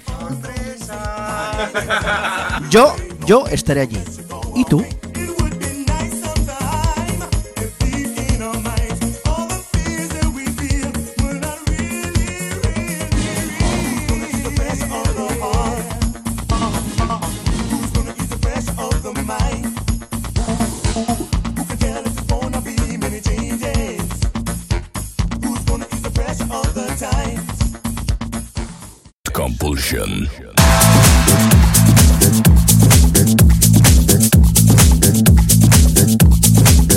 [2.70, 2.94] Yo,
[3.26, 3.98] yo estaré allí.
[4.54, 4.84] ¿Y tú?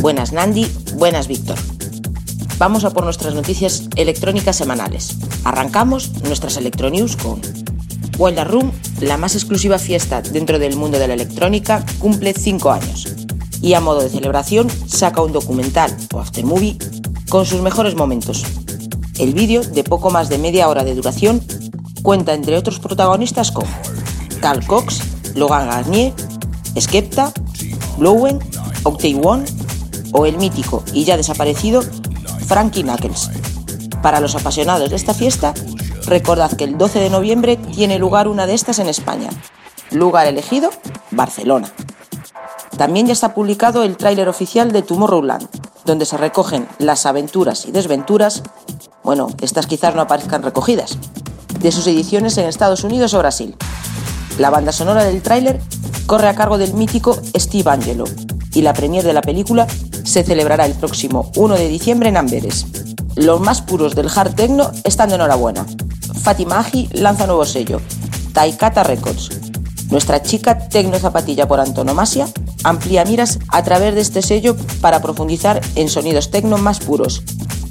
[0.02, 1.60] Buenas Nandi, buenas Víctor.
[2.58, 5.18] Vamos a por nuestras noticias electrónicas semanales.
[5.44, 7.42] Arrancamos nuestras Electronews con
[8.18, 8.72] Wild Room,
[9.02, 13.16] la más exclusiva fiesta dentro del mundo de la electrónica, cumple 5 años.
[13.62, 16.80] Y a modo de celebración saca un documental o aftermovie
[17.30, 18.44] con sus mejores momentos.
[19.20, 21.40] El vídeo, de poco más de media hora de duración,
[22.04, 23.66] cuenta entre otros protagonistas con
[24.42, 25.02] Carl Cox,
[25.36, 26.14] Logan Garnier,
[26.80, 27.32] Skepta,
[27.98, 28.40] Blowen,
[28.84, 29.46] Octave One
[30.12, 31.82] o el mítico y ya desaparecido
[32.46, 33.32] Frankie Knuckles.
[34.04, 35.54] Para los apasionados de esta fiesta,
[36.06, 39.30] recordad que el 12 de noviembre tiene lugar una de estas en España.
[39.90, 40.70] Lugar elegido,
[41.12, 41.72] Barcelona.
[42.78, 45.48] También ya está publicado el tráiler oficial de Tomorrowland,
[45.86, 48.44] donde se recogen las aventuras y desventuras,
[49.04, 50.98] bueno, estas quizás no aparezcan recogidas,
[51.64, 53.56] de sus ediciones en Estados Unidos o Brasil.
[54.38, 55.60] La banda sonora del tráiler
[56.06, 58.04] corre a cargo del mítico Steve Angelo
[58.54, 59.66] y la premier de la película
[60.04, 62.68] se celebrará el próximo 1 de diciembre en Amberes.
[63.16, 65.66] Los más puros del hard techno están de enhorabuena.
[66.22, 67.82] Fatima Aji lanza nuevo sello,
[68.34, 69.30] Taikata Records.
[69.90, 72.28] Nuestra chica tecno zapatilla por antonomasia
[72.64, 77.24] amplía miras a través de este sello para profundizar en sonidos techno más puros.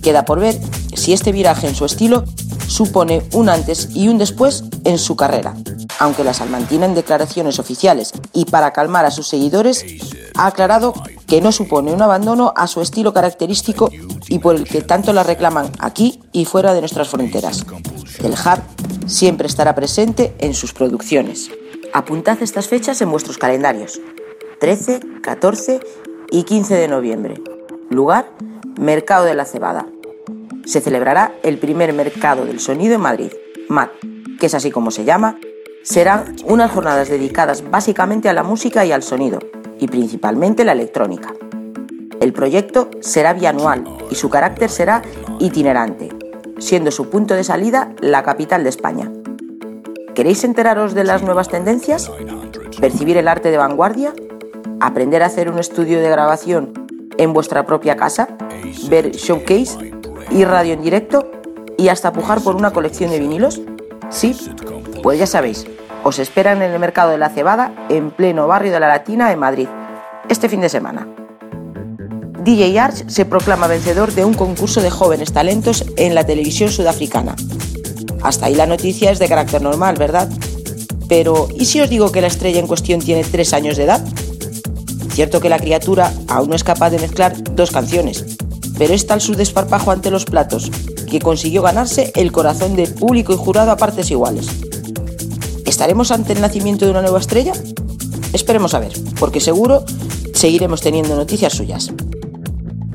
[0.03, 0.59] Queda por ver
[0.95, 2.25] si este viraje en su estilo
[2.73, 5.55] supone un antes y un después en su carrera.
[5.99, 9.85] Aunque la salmantina en declaraciones oficiales y para calmar a sus seguidores
[10.35, 10.95] ha aclarado
[11.27, 13.91] que no supone un abandono a su estilo característico
[14.29, 17.67] y por el que tanto la reclaman aquí y fuera de nuestras fronteras.
[18.23, 18.63] El hard
[19.07, 21.51] siempre estará presente en sus producciones.
[21.93, 24.01] Apuntad estas fechas en vuestros calendarios.
[24.61, 25.81] 13, 14
[26.31, 27.43] y 15 de noviembre.
[27.91, 28.31] Lugar,
[28.79, 29.87] Mercado de la Cebada.
[30.65, 33.33] Se celebrará el primer Mercado del Sonido en Madrid,
[33.69, 33.91] MAT,
[34.39, 35.39] que es así como se llama.
[35.83, 39.41] Serán unas jornadas dedicadas básicamente a la música y al sonido,
[39.81, 41.35] y principalmente la electrónica.
[42.21, 45.03] El proyecto será bianual y su carácter será
[45.41, 46.11] itinerante,
[46.59, 49.11] siendo su punto de salida la capital de España.
[50.15, 52.11] ¿Queréis enteraros de las nuevas tendencias?
[52.81, 54.15] ¿Percibir el arte de vanguardia?
[54.79, 56.73] ¿Aprender a hacer un estudio de grabación
[57.19, 58.29] en vuestra propia casa?
[58.89, 59.93] ¿Ver showcase
[60.35, 61.31] y radio en directo?
[61.79, 63.61] ¿Y hasta pujar por una colección de vinilos?
[64.11, 64.37] Sí,
[65.03, 65.67] pues ya sabéis,
[66.05, 69.39] os esperan en el mercado de la cebada en pleno barrio de la Latina en
[69.39, 69.69] Madrid,
[70.29, 71.09] este fin de semana.
[72.45, 77.37] DJ Arch se proclama vencedor de un concurso de jóvenes talentos en la televisión sudafricana.
[78.23, 80.29] Hasta ahí la noticia es de carácter normal, ¿verdad?
[81.09, 84.05] Pero, ¿y si os digo que la estrella en cuestión tiene tres años de edad?
[85.11, 88.39] Cierto que la criatura aún no es capaz de mezclar dos canciones,
[88.79, 90.71] pero es tal su desparpajo ante los platos
[91.11, 94.47] que consiguió ganarse el corazón de público y jurado a partes iguales.
[95.67, 97.53] ¿Estaremos ante el nacimiento de una nueva estrella?
[98.33, 99.85] Esperemos a ver, porque seguro
[100.35, 101.91] seguiremos teniendo noticias suyas.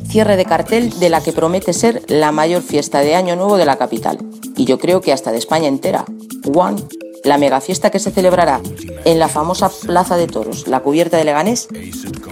[0.09, 3.65] Cierre de cartel de la que promete ser la mayor fiesta de Año Nuevo de
[3.65, 4.17] la capital,
[4.55, 6.05] y yo creo que hasta de España entera.
[6.53, 6.81] One
[7.27, 8.61] la megafiesta que se celebrará
[9.05, 11.67] en la famosa Plaza de Toros, la cubierta de Leganés,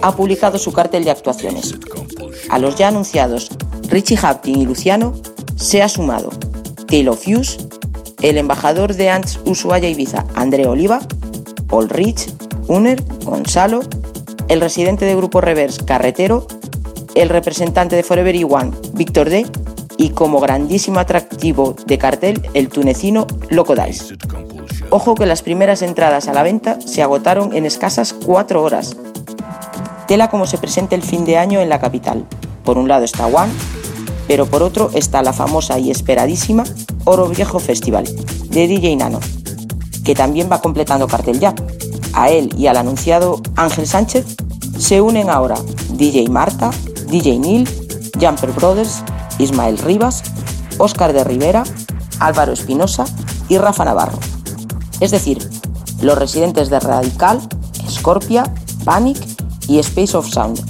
[0.02, 1.74] ha publicado su cartel de actuaciones.
[2.48, 3.50] A los ya anunciados
[3.88, 5.12] Richie Hapkin y Luciano
[5.56, 6.30] se ha sumado
[7.08, 7.58] of Hughes,
[8.22, 11.00] el embajador de Ants Ushuaia Ibiza, André Oliva,
[11.68, 12.32] Paul Rich,
[12.68, 13.80] Uner, Gonzalo,
[14.48, 16.46] el residente de Grupo Reverse, Carretero,
[17.14, 19.46] el representante de Forever One, Víctor D,
[19.98, 24.16] y como grandísimo atractivo de cartel, el tunecino Loco Dice.
[24.90, 28.96] Ojo que las primeras entradas a la venta se agotaron en escasas cuatro horas.
[30.06, 32.24] Tela como se presenta el fin de año en la capital.
[32.64, 33.52] Por un lado está One,
[34.28, 36.64] pero por otro está la famosa y esperadísima
[37.04, 38.04] Oro Viejo Festival
[38.48, 39.18] de DJ Nano,
[40.04, 41.54] que también va completando cartel ya.
[42.12, 44.24] A él y al anunciado Ángel Sánchez
[44.78, 45.56] se unen ahora
[45.94, 46.70] DJ Marta,
[47.08, 47.68] DJ Neil,
[48.20, 49.02] Jumper Brothers,
[49.38, 50.22] Ismael Rivas,
[50.78, 51.64] Óscar de Rivera,
[52.20, 53.04] Álvaro Espinosa
[53.48, 54.18] y Rafa Navarro.
[55.00, 55.48] Es decir,
[56.00, 57.40] los residentes de Radical,
[57.88, 58.44] Scorpia,
[58.84, 59.18] Panic
[59.68, 60.64] y Space of Sound.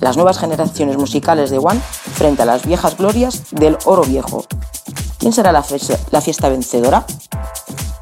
[0.00, 1.80] Las nuevas generaciones musicales de One
[2.14, 4.44] frente a las viejas glorias del oro viejo.
[5.18, 7.06] ¿Quién será la, fiesta vencedora?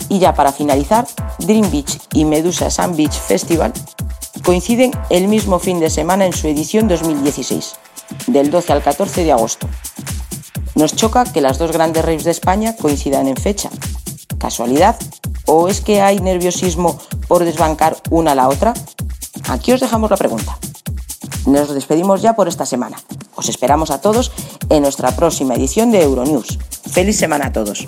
[0.08, 1.06] Y ya para finalizar,
[1.38, 3.72] Dream Beach y Medusa Sun Beach Festival
[4.44, 7.74] coinciden el mismo fin de semana en su edición 2016,
[8.26, 9.68] del 12 al 14 de agosto.
[10.74, 13.68] Nos choca que las dos grandes raves de España coincidan en fecha.
[14.38, 14.96] ¿Casualidad?
[15.52, 16.96] ¿O es que hay nerviosismo
[17.26, 18.72] por desbancar una a la otra?
[19.48, 20.56] Aquí os dejamos la pregunta.
[21.44, 22.96] Nos despedimos ya por esta semana.
[23.34, 24.30] Os esperamos a todos
[24.68, 26.56] en nuestra próxima edición de Euronews.
[26.92, 27.84] ¡Feliz semana a todos!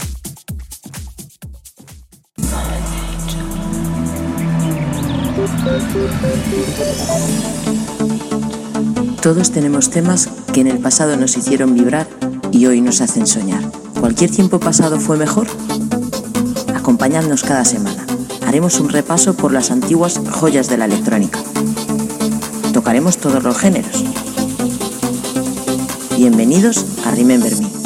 [9.23, 12.09] Todos tenemos temas que en el pasado nos hicieron vibrar
[12.51, 13.63] y hoy nos hacen soñar.
[14.01, 15.47] ¿Cualquier tiempo pasado fue mejor?
[16.83, 18.05] Acompañadnos cada semana.
[18.45, 21.39] Haremos un repaso por las antiguas joyas de la electrónica.
[22.73, 24.03] Tocaremos todos los géneros.
[26.17, 27.82] Bienvenidos a Remember Me.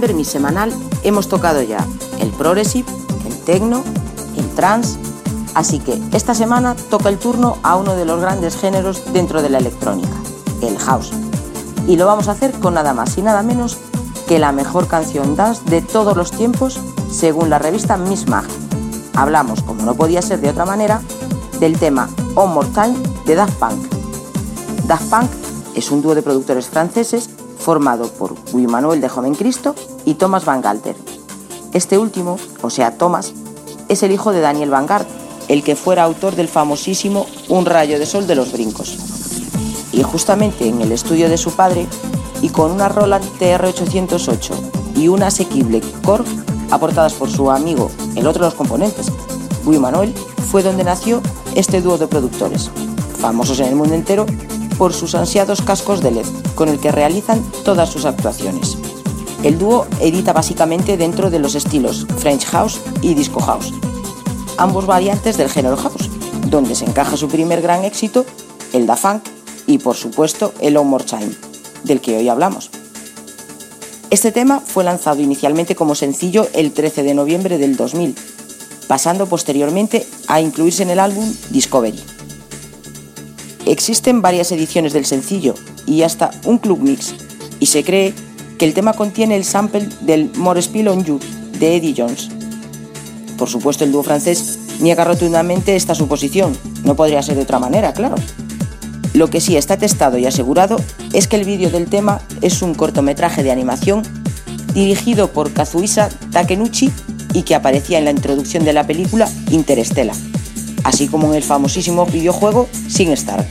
[0.00, 0.72] Me semanal
[1.02, 1.84] hemos tocado ya
[2.20, 2.86] el progressive,
[3.26, 3.82] el techno,
[4.36, 4.96] el trance,
[5.54, 9.50] así que esta semana toca el turno a uno de los grandes géneros dentro de
[9.50, 10.14] la electrónica,
[10.62, 11.10] el house.
[11.88, 13.76] Y lo vamos a hacer con nada más y nada menos
[14.28, 16.78] que la mejor canción dance de todos los tiempos
[17.10, 18.44] según la revista Miss Mag.
[19.16, 21.02] Hablamos, como no podía ser de otra manera,
[21.58, 22.94] del tema On More Time
[23.26, 23.84] de Daft Punk.
[24.86, 25.30] Daft Punk
[25.74, 27.30] es un dúo de productores franceses
[27.68, 29.74] formado por Guy Manuel de Joven Cristo
[30.06, 30.96] y Thomas Van Galter.
[31.74, 33.34] Este último, o sea, Thomas,
[33.90, 35.06] es el hijo de Daniel Van Gart,
[35.48, 38.96] el que fuera autor del famosísimo Un rayo de sol de los brincos.
[39.92, 41.86] Y justamente en el estudio de su padre,
[42.40, 46.24] y con una Roland TR-808 y una asequible Korg
[46.70, 49.12] aportadas por su amigo, el otro de los componentes,
[49.66, 50.14] Guy Manuel,
[50.50, 51.20] fue donde nació
[51.54, 52.70] este dúo de productores,
[53.20, 54.24] famosos en el mundo entero
[54.78, 58.78] por sus ansiados cascos de LED, con el que realizan todas sus actuaciones.
[59.42, 63.72] El dúo edita básicamente dentro de los estilos French House y Disco House,
[64.56, 66.08] ambos variantes del género house,
[66.46, 68.24] donde se encaja su primer gran éxito,
[68.72, 69.22] el Da Funk,
[69.66, 71.30] y por supuesto el On More Time,
[71.84, 72.70] del que hoy hablamos.
[74.10, 78.16] Este tema fue lanzado inicialmente como sencillo el 13 de noviembre del 2000,
[78.86, 82.17] pasando posteriormente a incluirse en el álbum Discovery.
[83.68, 85.54] Existen varias ediciones del sencillo
[85.84, 87.14] y hasta un club mix,
[87.60, 88.14] y se cree
[88.58, 91.20] que el tema contiene el sample del More Spill on You
[91.60, 92.30] de Eddie Jones.
[93.36, 97.92] Por supuesto, el dúo francés niega rotundamente esta suposición, no podría ser de otra manera,
[97.92, 98.14] claro.
[99.12, 100.80] Lo que sí está testado y asegurado
[101.12, 104.02] es que el vídeo del tema es un cortometraje de animación
[104.72, 106.90] dirigido por Kazuisa Takenuchi
[107.34, 110.14] y que aparecía en la introducción de la película Interestela,
[110.84, 113.46] así como en el famosísimo videojuego Sin Star.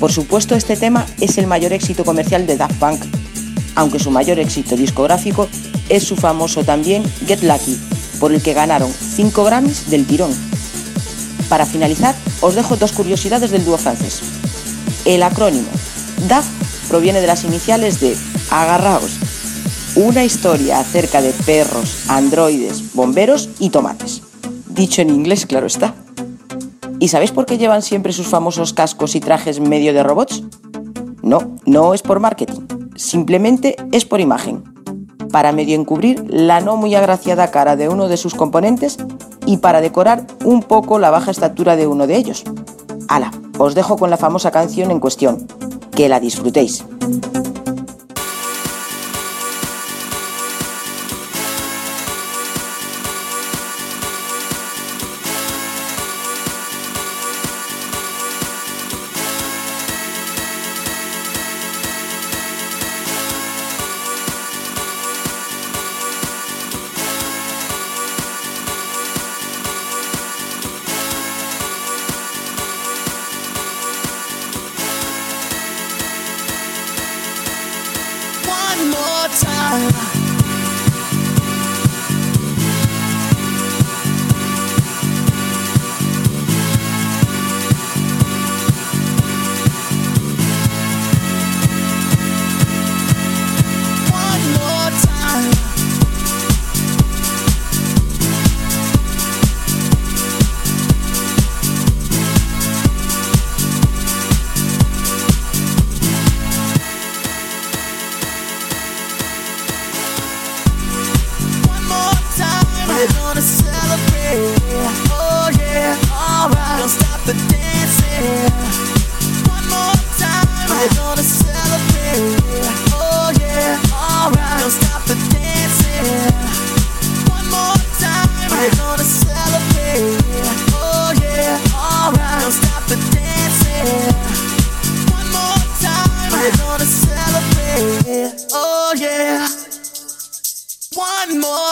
[0.00, 3.00] Por supuesto, este tema es el mayor éxito comercial de Daft Punk,
[3.74, 5.48] aunque su mayor éxito discográfico
[5.88, 7.78] es su famoso también Get Lucky,
[8.20, 10.30] por el que ganaron 5 Grammys del tirón.
[11.48, 14.20] Para finalizar, os dejo dos curiosidades del dúo francés.
[15.04, 15.68] El acrónimo
[16.28, 16.46] DAF
[16.88, 18.16] proviene de las iniciales de
[18.50, 19.18] Agarraos,
[19.94, 24.22] una historia acerca de perros, androides, bomberos y tomates.
[24.66, 25.94] Dicho en inglés, claro está.
[27.00, 30.42] ¿Y sabéis por qué llevan siempre sus famosos cascos y trajes medio de robots?
[31.22, 32.62] No, no es por marketing,
[32.96, 34.64] simplemente es por imagen,
[35.30, 38.98] para medio encubrir la no muy agraciada cara de uno de sus componentes
[39.46, 42.44] y para decorar un poco la baja estatura de uno de ellos.
[43.08, 45.46] Ala, os dejo con la famosa canción en cuestión.
[45.92, 46.84] Que la disfrutéis.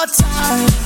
[0.09, 0.86] Time.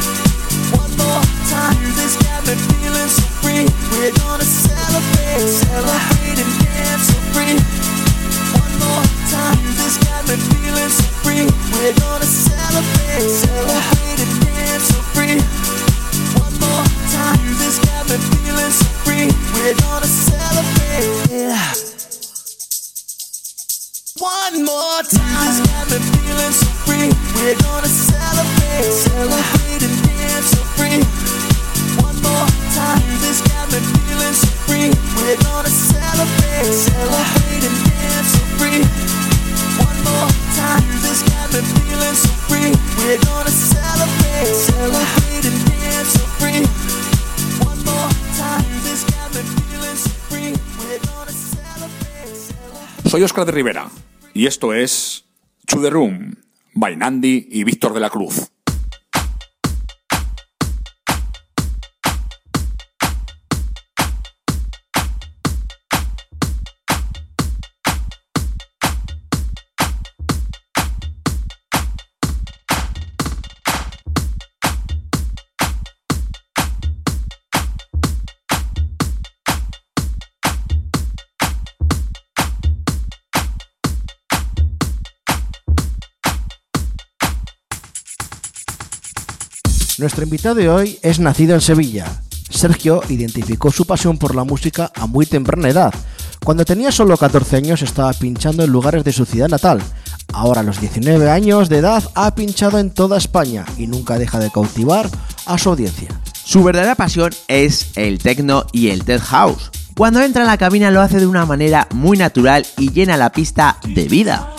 [1.51, 1.83] One more time.
[1.99, 3.65] This cabin feeling so free.
[3.91, 5.51] We're gonna celebrate.
[8.55, 9.57] One more time.
[9.59, 13.31] You just got me feeling so free, we're gonna celebrate.
[28.81, 29.60] celebrate,
[53.05, 53.89] Soy Oscar de Rivera
[54.33, 55.25] y esto es
[55.67, 56.35] To The Room,
[56.73, 58.50] by Nandi y Víctor de la Cruz.
[90.01, 92.07] Nuestro invitado de hoy es nacido en Sevilla.
[92.49, 95.93] Sergio identificó su pasión por la música a muy temprana edad.
[96.43, 99.79] Cuando tenía solo 14 años estaba pinchando en lugares de su ciudad natal.
[100.33, 104.39] Ahora a los 19 años de edad ha pinchado en toda España y nunca deja
[104.39, 105.07] de cautivar
[105.45, 106.09] a su audiencia.
[106.33, 109.69] Su verdadera pasión es el techno y el tech house.
[109.95, 113.31] Cuando entra en la cabina lo hace de una manera muy natural y llena la
[113.31, 114.51] pista de vida.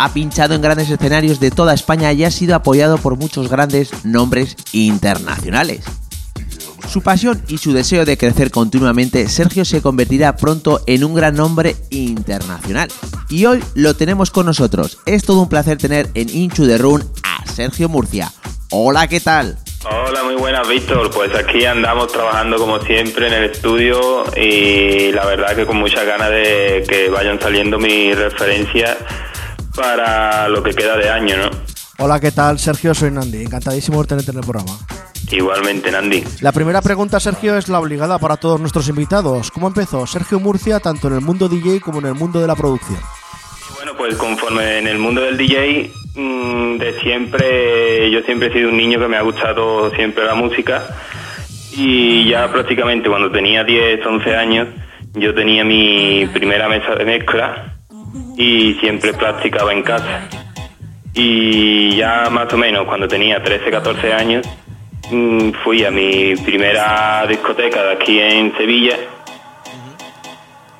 [0.00, 4.04] Ha pinchado en grandes escenarios de toda España y ha sido apoyado por muchos grandes
[4.04, 5.84] nombres internacionales.
[6.88, 11.34] Su pasión y su deseo de crecer continuamente, Sergio se convertirá pronto en un gran
[11.34, 12.88] nombre internacional.
[13.28, 14.98] Y hoy lo tenemos con nosotros.
[15.04, 18.30] Es todo un placer tener en Inchu de Run a Sergio Murcia.
[18.70, 19.58] Hola, ¿qué tal?
[19.84, 21.10] Hola, muy buenas, Víctor.
[21.10, 26.06] Pues aquí andamos trabajando como siempre en el estudio y la verdad que con muchas
[26.06, 28.96] ganas de que vayan saliendo mis referencias
[29.78, 31.50] para lo que queda de año, ¿no?
[31.98, 32.58] Hola, ¿qué tal?
[32.58, 33.42] Sergio, soy Nandi.
[33.42, 34.72] Encantadísimo de tenerte en el programa.
[35.30, 36.24] Igualmente, Nandi.
[36.40, 39.50] La primera pregunta, Sergio, es la obligada para todos nuestros invitados.
[39.50, 42.56] ¿Cómo empezó Sergio Murcia tanto en el mundo DJ como en el mundo de la
[42.56, 42.98] producción?
[43.76, 48.70] Bueno, pues conforme en el mundo del DJ, mm, de siempre, yo siempre he sido
[48.70, 50.82] un niño que me ha gustado siempre la música
[51.72, 54.68] y ya prácticamente cuando tenía 10, 11 años,
[55.14, 57.77] yo tenía mi primera mesa de mezcla
[58.36, 60.28] y siempre practicaba en casa.
[61.14, 64.46] Y ya más o menos cuando tenía 13, 14 años,
[65.10, 68.96] mm, fui a mi primera discoteca de aquí en Sevilla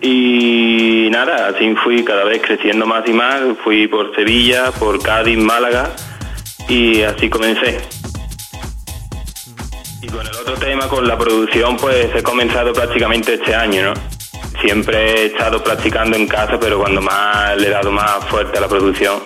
[0.00, 3.40] y nada, así fui cada vez creciendo más y más.
[3.64, 5.90] Fui por Sevilla, por Cádiz, Málaga
[6.68, 7.80] y así comencé.
[10.00, 14.17] Y con el otro tema, con la producción, pues he comenzado prácticamente este año, ¿no?
[14.60, 18.60] Siempre he estado practicando en casa, pero cuando más le he dado más fuerte a
[18.60, 19.22] la producción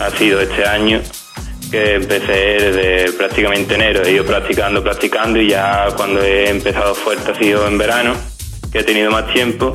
[0.00, 1.00] ha sido este año
[1.70, 4.02] que empecé desde prácticamente enero.
[4.04, 8.14] He ido practicando, practicando y ya cuando he empezado fuerte ha sido en verano,
[8.72, 9.74] que he tenido más tiempo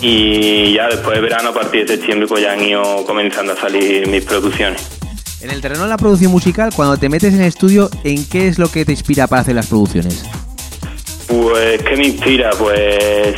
[0.00, 3.56] y ya después de verano, a partir de septiembre, pues ya han ido comenzando a
[3.56, 4.86] salir mis producciones.
[5.40, 8.48] En el terreno de la producción musical, cuando te metes en el estudio, ¿en qué
[8.48, 10.24] es lo que te inspira para hacer las producciones?
[11.28, 12.50] Pues, ¿qué me inspira?
[12.58, 13.34] Pues,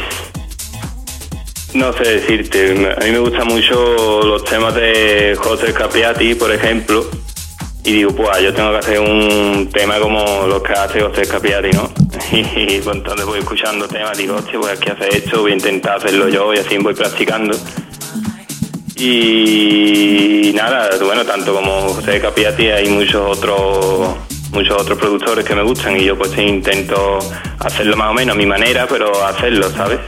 [1.74, 2.70] no sé decirte.
[2.96, 7.04] A mí me gustan mucho los temas de José Capriati, por ejemplo.
[7.82, 11.70] Y digo, pues yo tengo que hacer un tema como los que hace José Capriati,
[11.70, 11.90] ¿no?
[12.32, 15.54] Y pues entonces voy escuchando temas, digo, hostia, voy aquí a hacer esto, voy a
[15.54, 17.56] intentar hacerlo yo y así voy practicando.
[18.96, 25.62] Y nada, bueno, tanto como José Capriati hay muchos otros muchos otros productores que me
[25.62, 27.18] gustan y yo pues intento
[27.58, 30.00] hacerlo más o menos a mi manera, pero hacerlo, ¿sabes?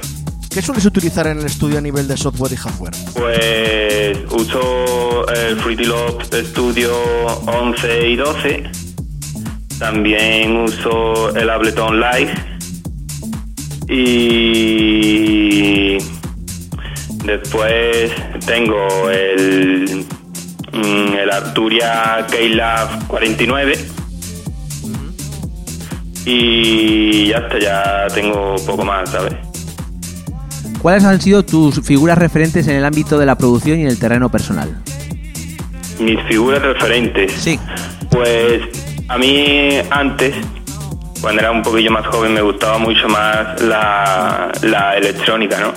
[0.52, 2.92] ¿Qué sueles utilizar en el estudio a nivel de software y hardware?
[3.14, 6.92] Pues uso el Fruity Loop Studio
[7.46, 8.70] 11 y 12.
[9.78, 12.34] También uso el Ableton Live.
[13.88, 15.96] Y
[17.24, 18.12] después
[18.44, 20.04] tengo el,
[20.72, 23.91] mm, el Arturia Keylab 49.
[26.24, 29.34] Y ya está, ya tengo poco más, ¿sabes?
[30.80, 33.98] ¿Cuáles han sido tus figuras referentes en el ámbito de la producción y en el
[33.98, 34.82] terreno personal?
[36.00, 37.32] Mis figuras referentes.
[37.32, 37.58] Sí.
[38.10, 38.62] Pues
[39.08, 40.34] a mí antes,
[41.20, 45.72] cuando era un poquillo más joven, me gustaba mucho más la, la electrónica, ¿no?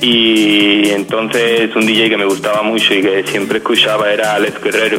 [0.00, 4.98] Y entonces un DJ que me gustaba mucho y que siempre escuchaba era Alex Guerrero.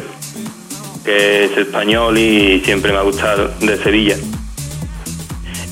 [1.04, 4.16] que es español y siempre me ha gustado, de Sevilla.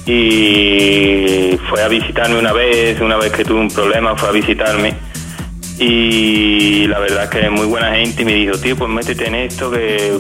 [0.04, 4.94] Y fue a visitarme una vez, una vez que tuve un problema, fue a visitarme.
[5.78, 9.34] Y la verdad que es muy buena gente y me dijo, tío, pues métete en
[9.34, 10.18] esto, que,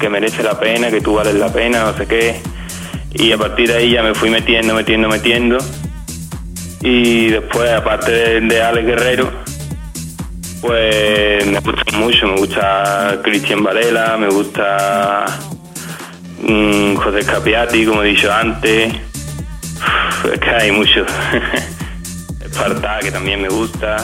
[0.00, 2.40] que merece la pena, que tú vales la pena, no sé qué.
[3.12, 5.58] Y a partir de ahí ya me fui metiendo, metiendo, metiendo.
[6.80, 9.30] Y después, aparte de, de Alex Guerrero,
[10.60, 15.26] pues me gusta mucho, me gusta Cristian Varela, me gusta
[16.42, 18.94] mm, José Capiati, como he dicho antes.
[20.40, 21.06] Que hay muchos.
[22.40, 23.96] Esparta, que también me gusta.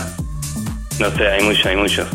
[0.99, 2.07] No sé, hay muchos, hay muchos.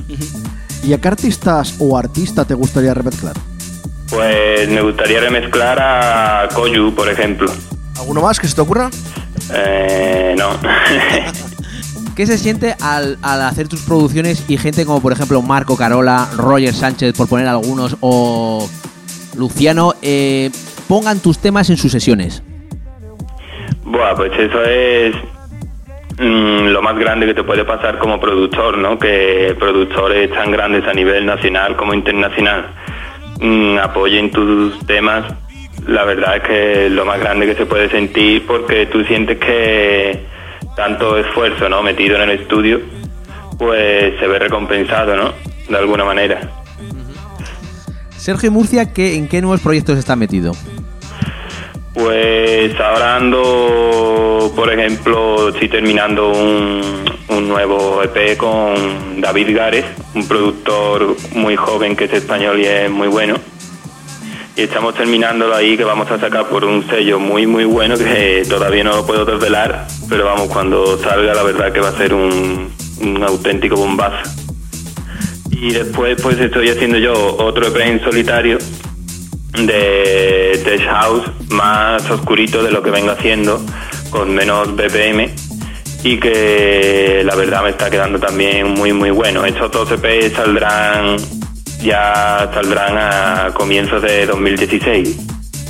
[0.83, 3.35] ¿Y a qué artistas o artista te gustaría remezclar?
[4.09, 7.51] Pues me gustaría remezclar a Koyu, por ejemplo.
[7.97, 8.89] ¿Alguno más que se te ocurra?
[9.53, 10.51] Eh, no.
[12.15, 16.29] ¿Qué se siente al, al hacer tus producciones y gente como por ejemplo Marco Carola,
[16.37, 18.69] Roger Sánchez, por poner algunos, o
[19.35, 20.49] Luciano, eh,
[20.87, 22.41] pongan tus temas en sus sesiones?
[23.85, 25.15] Buah, pues eso es
[26.17, 28.97] mm, lo más grande que te puede pasar como productor, ¿no?
[28.97, 32.65] Que productores tan grandes a nivel nacional como internacional
[33.39, 35.25] mm, apoyen tus temas.
[35.85, 40.25] La verdad es que lo más grande que se puede sentir porque tú sientes que
[40.75, 41.83] tanto esfuerzo, ¿no?
[41.83, 42.81] Metido en el estudio,
[43.59, 45.31] pues se ve recompensado, ¿no?
[45.69, 46.41] De alguna manera.
[48.17, 50.53] Sergio Murcia, ¿qué, ¿en qué nuevos proyectos está metido?
[51.95, 56.81] Pues ahora ando, por ejemplo, estoy terminando un,
[57.29, 62.91] un nuevo EP con David Gares, un productor muy joven que es español y es
[62.91, 63.35] muy bueno.
[64.57, 68.43] Y estamos terminándolo ahí que vamos a sacar por un sello muy muy bueno que
[68.49, 72.13] todavía no lo puedo desvelar, pero vamos, cuando salga la verdad que va a ser
[72.13, 74.29] un, un auténtico bombazo.
[75.49, 78.57] Y después pues estoy haciendo yo otro EP en solitario
[79.55, 83.61] de Tech House más oscurito de lo que vengo haciendo,
[84.09, 85.29] con menos BPM
[86.03, 89.45] y que la verdad me está quedando también muy muy bueno.
[89.45, 91.17] Estos dos EP saldrán
[91.81, 95.17] ya saldrán a comienzos de 2016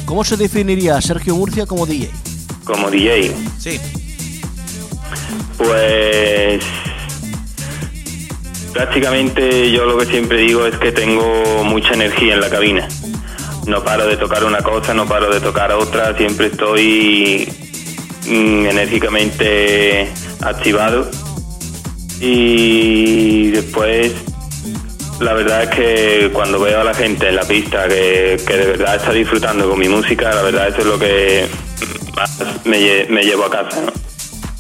[0.06, 2.10] ¿Cómo se definiría a Sergio Murcia como DJ?
[2.66, 3.32] como DJ.
[3.58, 3.80] Sí.
[5.58, 6.64] Pues
[8.74, 12.88] prácticamente yo lo que siempre digo es que tengo mucha energía en la cabina.
[13.68, 17.52] No paro de tocar una cosa, no paro de tocar otra, siempre estoy
[18.28, 20.12] mm, enérgicamente
[20.42, 21.10] activado.
[22.22, 24.14] Y después,
[25.20, 28.66] la verdad es que cuando veo a la gente en la pista que, que de
[28.68, 31.48] verdad está disfrutando con mi música, la verdad eso es lo que
[32.16, 32.32] más
[32.66, 33.82] me, me llevo a casa.
[33.82, 34.05] ¿no?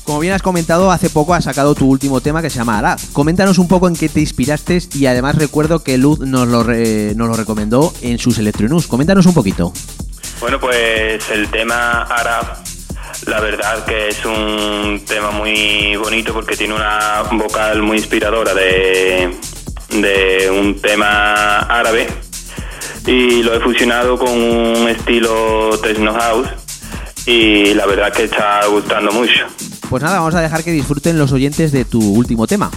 [0.06, 3.00] Como bien has comentado, hace poco has sacado tu último tema que se llama Arad.
[3.12, 7.14] Coméntanos un poco en qué te inspiraste y además recuerdo que Luz nos lo, re-
[7.16, 8.86] nos lo recomendó en sus Electronews.
[8.86, 9.74] Coméntanos un poquito.
[10.40, 12.58] Bueno, pues el tema Arab,
[13.26, 19.36] la verdad que es un tema muy bonito porque tiene una vocal muy inspiradora de,
[19.90, 22.08] de un tema árabe
[23.08, 26.50] y lo he fusionado con un estilo techno house
[27.26, 29.48] y la verdad que está gustando mucho.
[29.90, 32.72] Pues nada, vamos a dejar que disfruten los oyentes de tu último tema.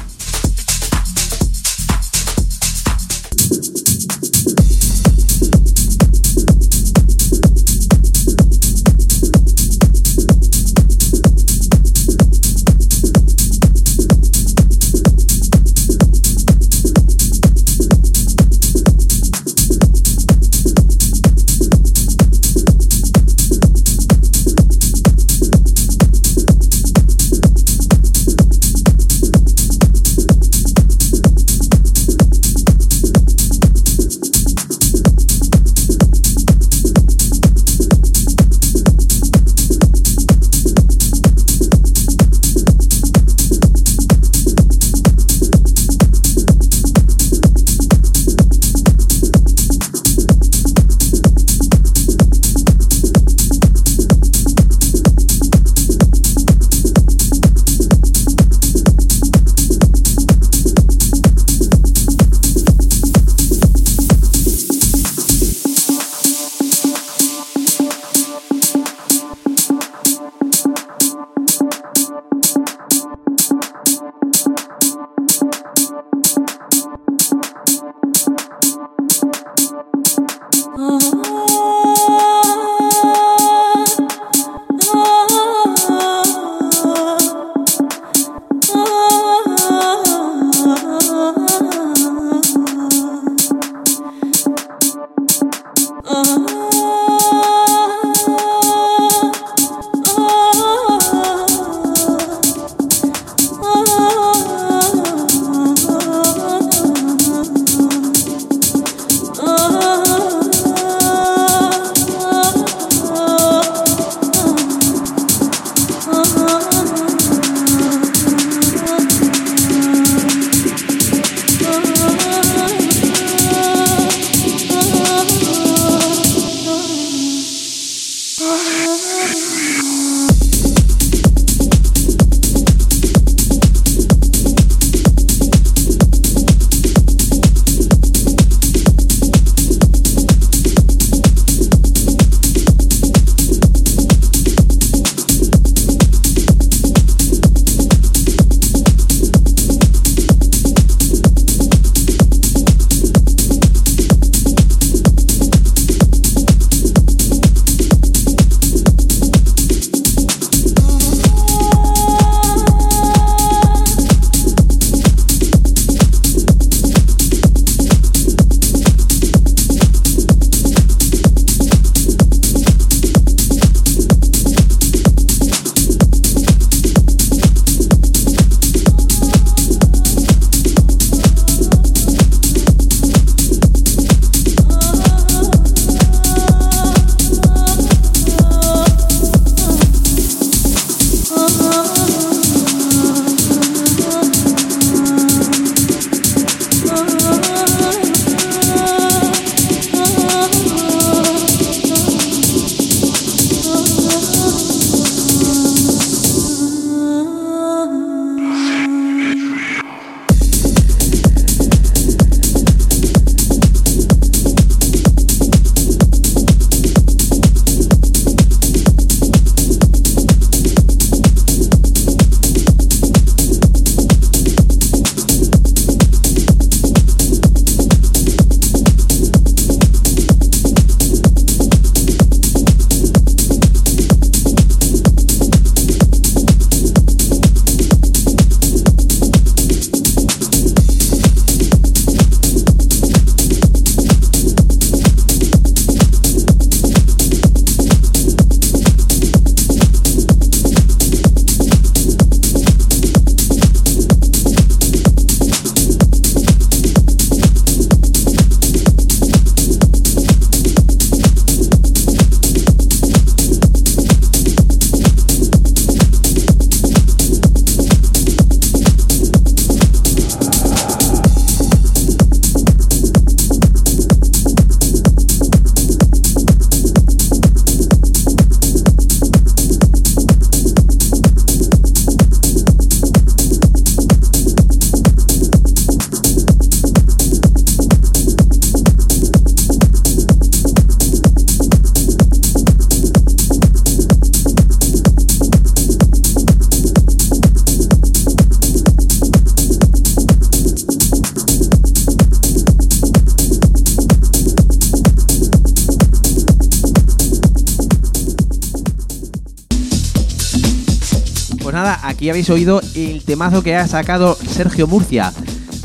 [312.31, 315.33] Habéis oído el temazo que ha sacado Sergio Murcia.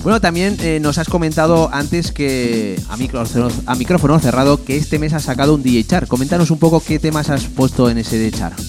[0.03, 5.23] Bueno, también eh, nos has comentado antes que a micrófono, cerrado que este mes has
[5.23, 6.07] sacado un DJ chart.
[6.09, 8.59] Coméntanos un poco qué temas has puesto en ese chart.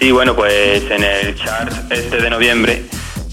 [0.00, 2.84] Sí, bueno, pues en el chart este de noviembre,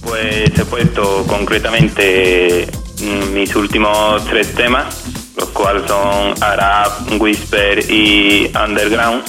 [0.03, 2.67] pues he puesto concretamente
[3.01, 5.05] mm, mis últimos tres temas,
[5.37, 9.23] los cuales son Arab, Whisper y Underground.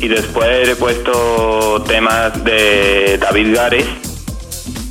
[0.00, 3.86] Y después he puesto temas de David Gares,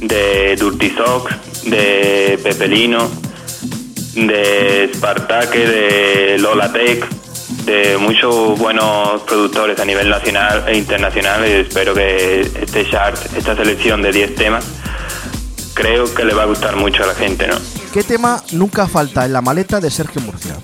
[0.02, 3.10] de Dirty Socks, de Pepelino,
[4.16, 7.08] de Spartaque, de Lola Tech,
[7.66, 13.56] de muchos buenos productores a nivel nacional e internacional y espero que este chart, esta
[13.56, 14.66] selección de 10 temas,
[15.74, 17.56] creo que le va a gustar mucho a la gente, ¿no?
[17.94, 20.56] ¿Qué tema nunca falta en la maleta de Sergio Murcia?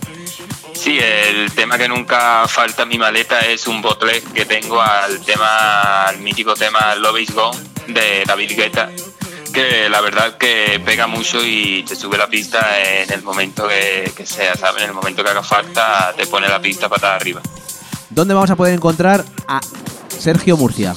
[1.05, 6.05] El tema que nunca falta en mi maleta es un bootleg que tengo al tema,
[6.05, 8.89] al mítico tema Love is Gone de David Guetta,
[9.53, 14.11] que la verdad que pega mucho y te sube la pista en el momento que,
[14.17, 14.81] que sea, ¿sabes?
[14.81, 17.41] En el momento que haga falta te pone la pista patada arriba.
[18.09, 19.61] ¿Dónde vamos a poder encontrar a
[20.07, 20.95] Sergio Murcia?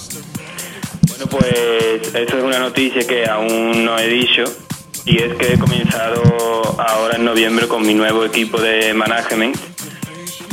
[1.03, 4.45] Bueno, pues eso es una noticia que aún no he dicho
[5.05, 6.23] y es que he comenzado
[6.81, 9.68] ahora en noviembre con mi nuevo equipo de management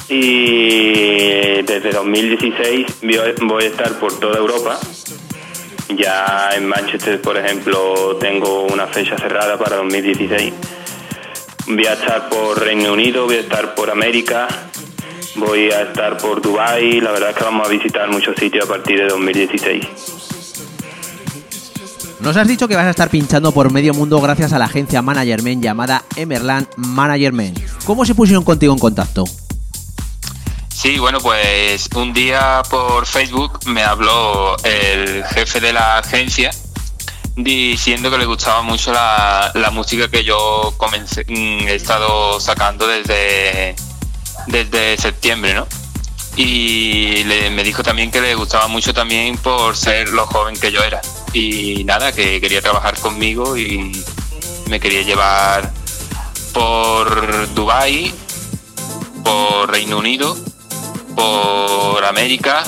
[0.10, 4.80] y desde 2016 voy- a estar por toda Europa.
[5.98, 10.54] Ya en Manchester, por ejemplo, tengo una fecha cerrada para 2016.
[11.68, 14.48] Voy a estar por Reino Unido, voy a estar por América,
[15.36, 17.00] voy a estar por Dubai.
[17.02, 19.86] La verdad es que vamos a visitar muchos sitios a partir de 2016.
[22.22, 25.02] Nos has dicho que vas a estar pinchando por medio mundo gracias a la agencia
[25.02, 27.54] Managerman llamada Emerland Managerman.
[27.86, 29.26] ¿Cómo se pusieron contigo en contacto?
[30.86, 36.52] Sí, bueno, pues un día por Facebook me habló el jefe de la agencia
[37.36, 42.86] diciendo que le gustaba mucho la, la música que yo comencé, mm, he estado sacando
[42.86, 43.76] desde,
[44.46, 45.66] desde septiembre, ¿no?
[46.36, 50.72] Y le- me dijo también que le gustaba mucho también por ser lo joven que
[50.72, 51.02] yo era.
[51.34, 53.92] Y nada, que quería trabajar conmigo y
[54.70, 55.74] me quería llevar
[56.54, 58.14] por Dubai,
[59.24, 60.38] por Reino Unido,
[61.16, 62.64] por América,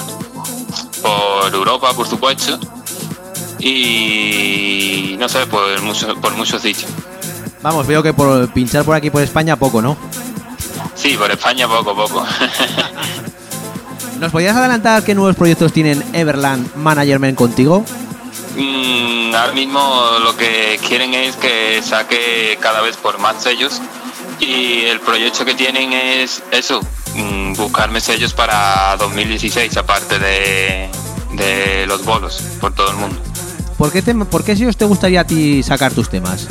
[1.01, 2.57] por Europa, por supuesto,
[3.59, 6.89] y no sé, por, mucho- por muchos sitios.
[7.61, 9.97] Vamos, veo que por pinchar por aquí por España poco, ¿no?
[10.95, 12.25] Sí, por España poco, poco.
[14.19, 17.83] ¿Nos podrías adelantar qué nuevos proyectos tienen Everland Managerman contigo?
[18.55, 19.79] Mm, ahora mismo
[20.23, 23.79] lo que quieren es que saque cada vez por más sellos
[24.39, 26.81] y el proyecto que tienen es eso,
[27.15, 30.89] mm, buscarme sellos para 2016 aparte de,
[31.33, 33.21] de los bolos por todo el mundo.
[33.77, 36.47] ¿Por qué, te, ¿Por qué sellos te gustaría a ti sacar tus temas?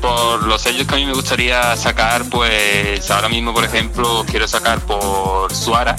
[0.00, 4.48] Por los sellos que a mí me gustaría sacar, pues ahora mismo, por ejemplo, quiero
[4.48, 5.96] sacar por Suara,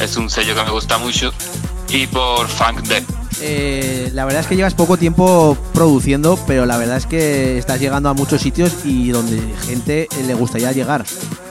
[0.00, 1.32] es un sello que me gusta mucho,
[1.88, 3.21] y por Funk Death.
[3.44, 7.80] Eh, la verdad es que llevas poco tiempo produciendo, pero la verdad es que estás
[7.80, 11.04] llegando a muchos sitios y donde gente le gustaría llegar.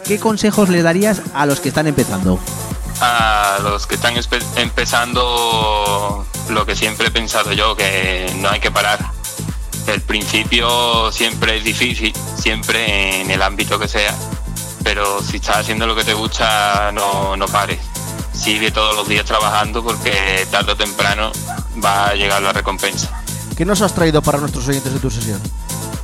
[0.05, 2.39] ¿Qué consejos le darías a los que están empezando?
[3.01, 4.13] A los que están
[4.55, 9.11] empezando, lo que siempre he pensado yo, que no hay que parar.
[9.87, 14.15] El principio siempre es difícil, siempre en el ámbito que sea,
[14.85, 17.79] pero si estás haciendo lo que te gusta, no, no pares.
[18.33, 21.31] Sigue todos los días trabajando porque tarde o temprano
[21.83, 23.21] va a llegar la recompensa.
[23.55, 25.39] ¿Qué nos has traído para nuestros oyentes de tu sesión?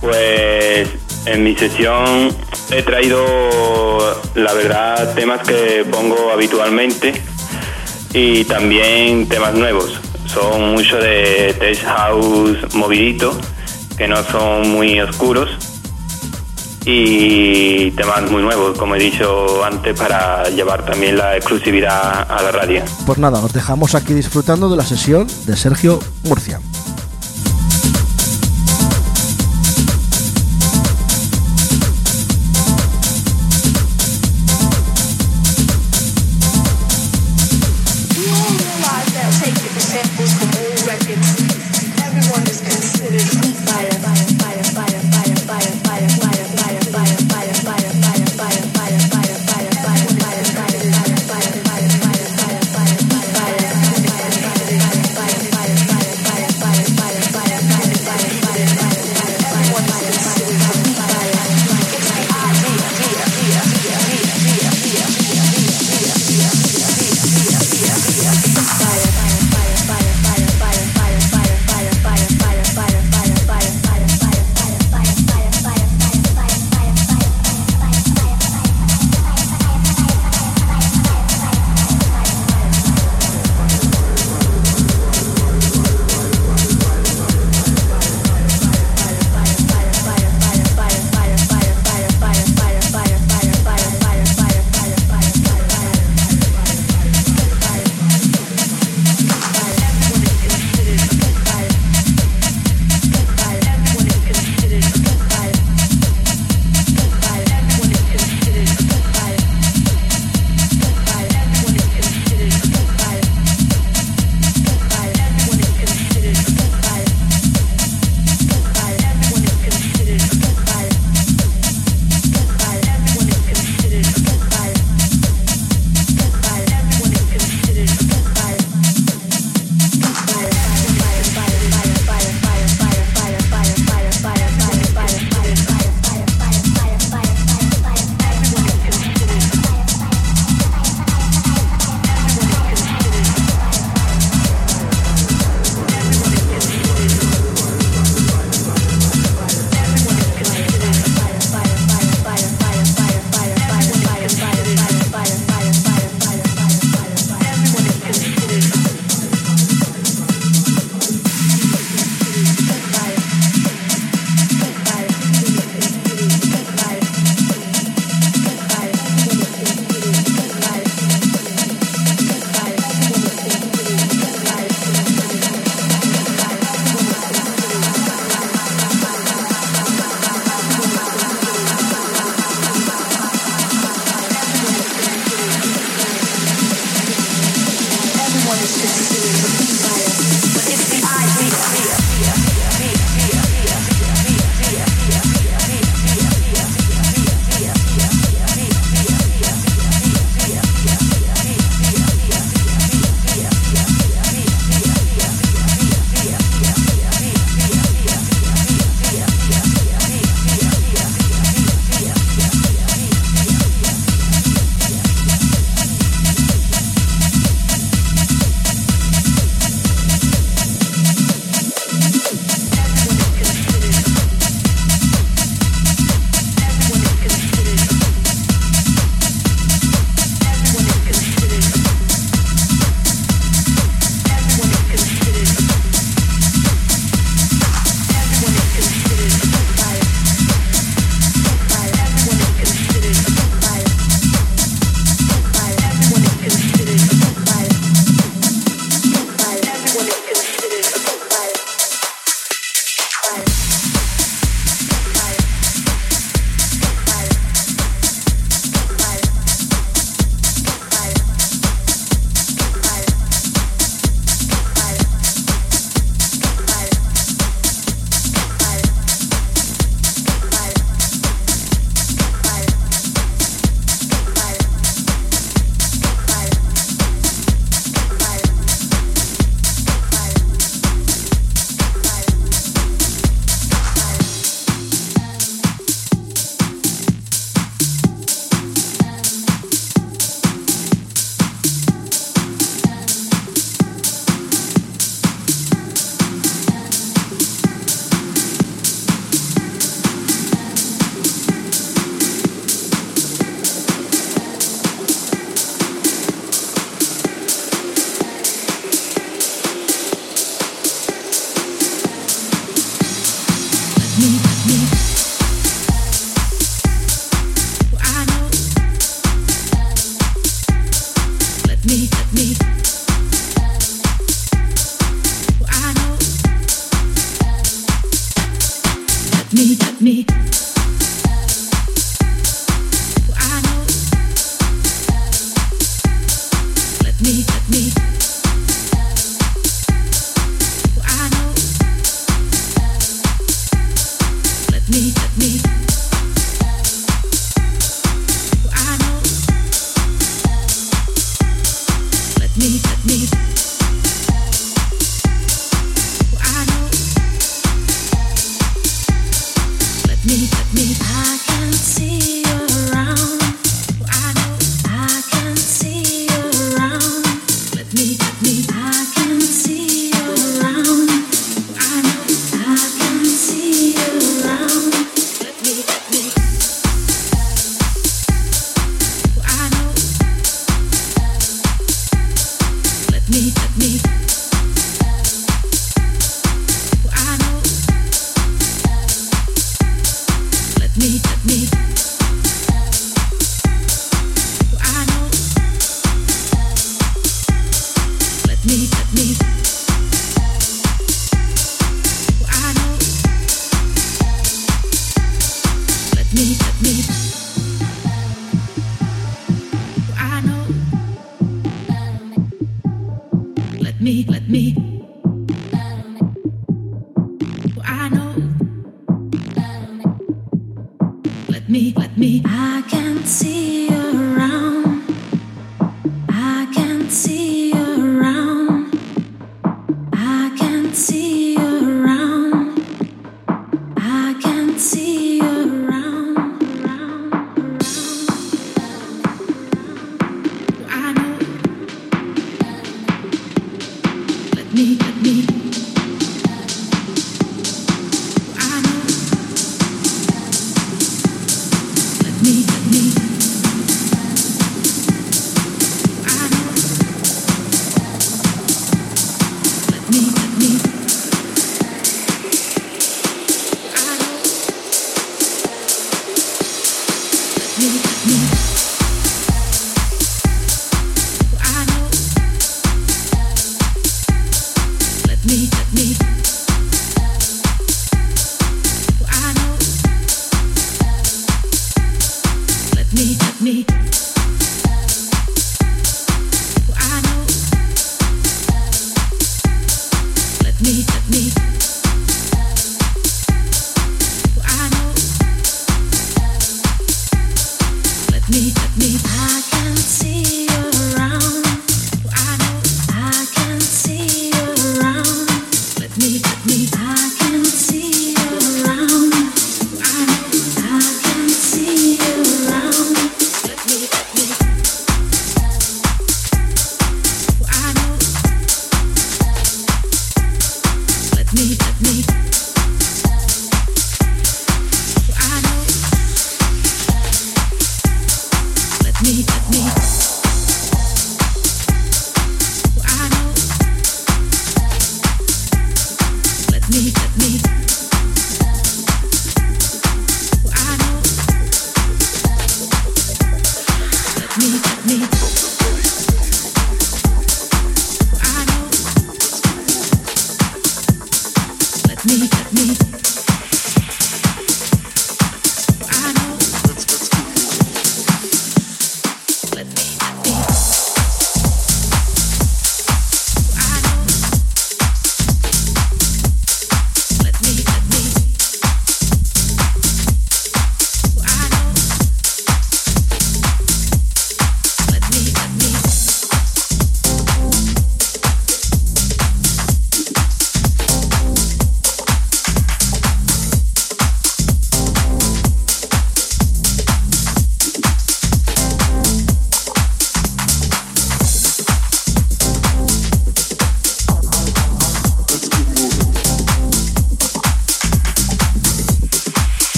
[0.00, 0.88] Pues
[1.24, 2.36] en mi sesión
[2.70, 7.20] he traído, la verdad, temas que pongo habitualmente
[8.12, 10.00] y también temas nuevos.
[10.26, 13.38] Son mucho de tech house movidito,
[13.96, 15.50] que no son muy oscuros
[16.86, 22.52] y temas muy nuevos, como he dicho antes, para llevar también la exclusividad a la
[22.52, 22.82] radio.
[23.04, 26.60] Pues nada, os dejamos aquí disfrutando de la sesión de Sergio Murcia.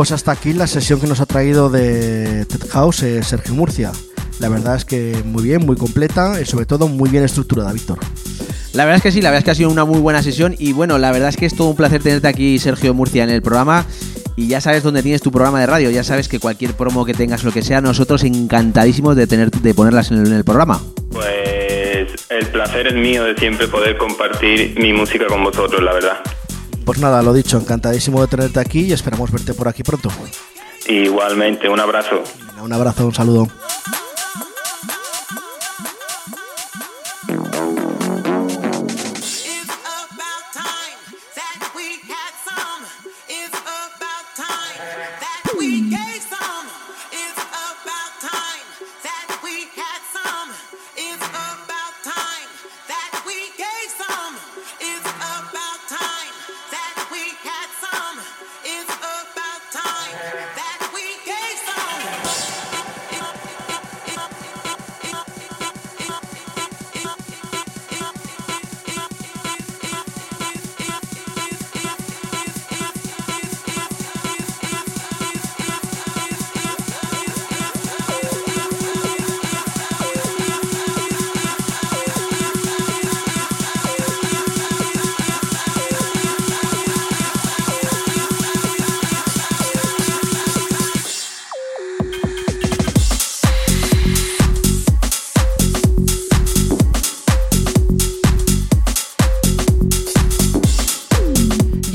[0.00, 3.92] Pues hasta aquí la sesión que nos ha traído de Ted House eh, Sergio Murcia.
[4.38, 7.98] La verdad es que muy bien, muy completa y sobre todo muy bien estructurada, Víctor.
[8.72, 10.56] La verdad es que sí, la verdad es que ha sido una muy buena sesión
[10.58, 13.28] y bueno, la verdad es que es todo un placer tenerte aquí, Sergio Murcia, en
[13.28, 13.84] el programa.
[14.36, 17.12] Y ya sabes dónde tienes tu programa de radio, ya sabes que cualquier promo que
[17.12, 20.80] tengas, lo que sea, nosotros encantadísimos de tener, de ponerlas en el, en el programa.
[21.10, 26.39] Pues el placer es mío de siempre poder compartir mi música con vosotros, la verdad.
[26.90, 30.10] Pues nada, lo dicho, encantadísimo de tenerte aquí y esperamos verte por aquí pronto.
[30.88, 32.20] Igualmente, un abrazo.
[32.60, 33.46] Un abrazo, un saludo.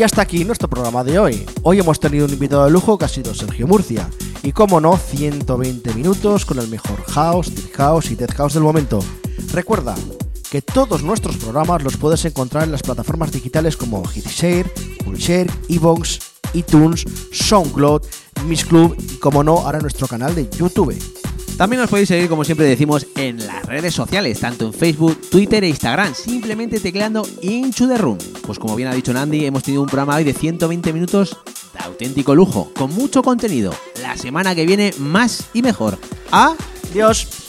[0.06, 1.44] Hasta aquí nuestro programa de hoy.
[1.64, 4.08] Hoy hemos tenido un invitado de lujo que ha sido Sergio Murcia.
[4.44, 8.62] Y como no, 120 minutos con el mejor house, deep house y dead house del
[8.62, 9.00] momento.
[9.52, 9.96] Recuerda
[10.52, 14.72] que todos nuestros programas los puedes encontrar en las plataformas digitales como Hitshare,
[15.04, 16.20] Pulshare, Evox,
[16.54, 18.04] iTunes, SoundCloud,
[18.46, 20.94] Miss Club y como no, ahora nuestro canal de YouTube.
[21.58, 25.64] También nos podéis seguir, como siempre decimos, en las redes sociales, tanto en Facebook, Twitter
[25.64, 28.18] e Instagram, simplemente tecleando Into the Room.
[28.46, 31.38] Pues como bien ha dicho Nandi, hemos tenido un programa hoy de 120 minutos
[31.74, 33.74] de auténtico lujo, con mucho contenido.
[34.02, 35.98] La semana que viene, más y mejor.
[36.30, 37.45] ¡Adiós!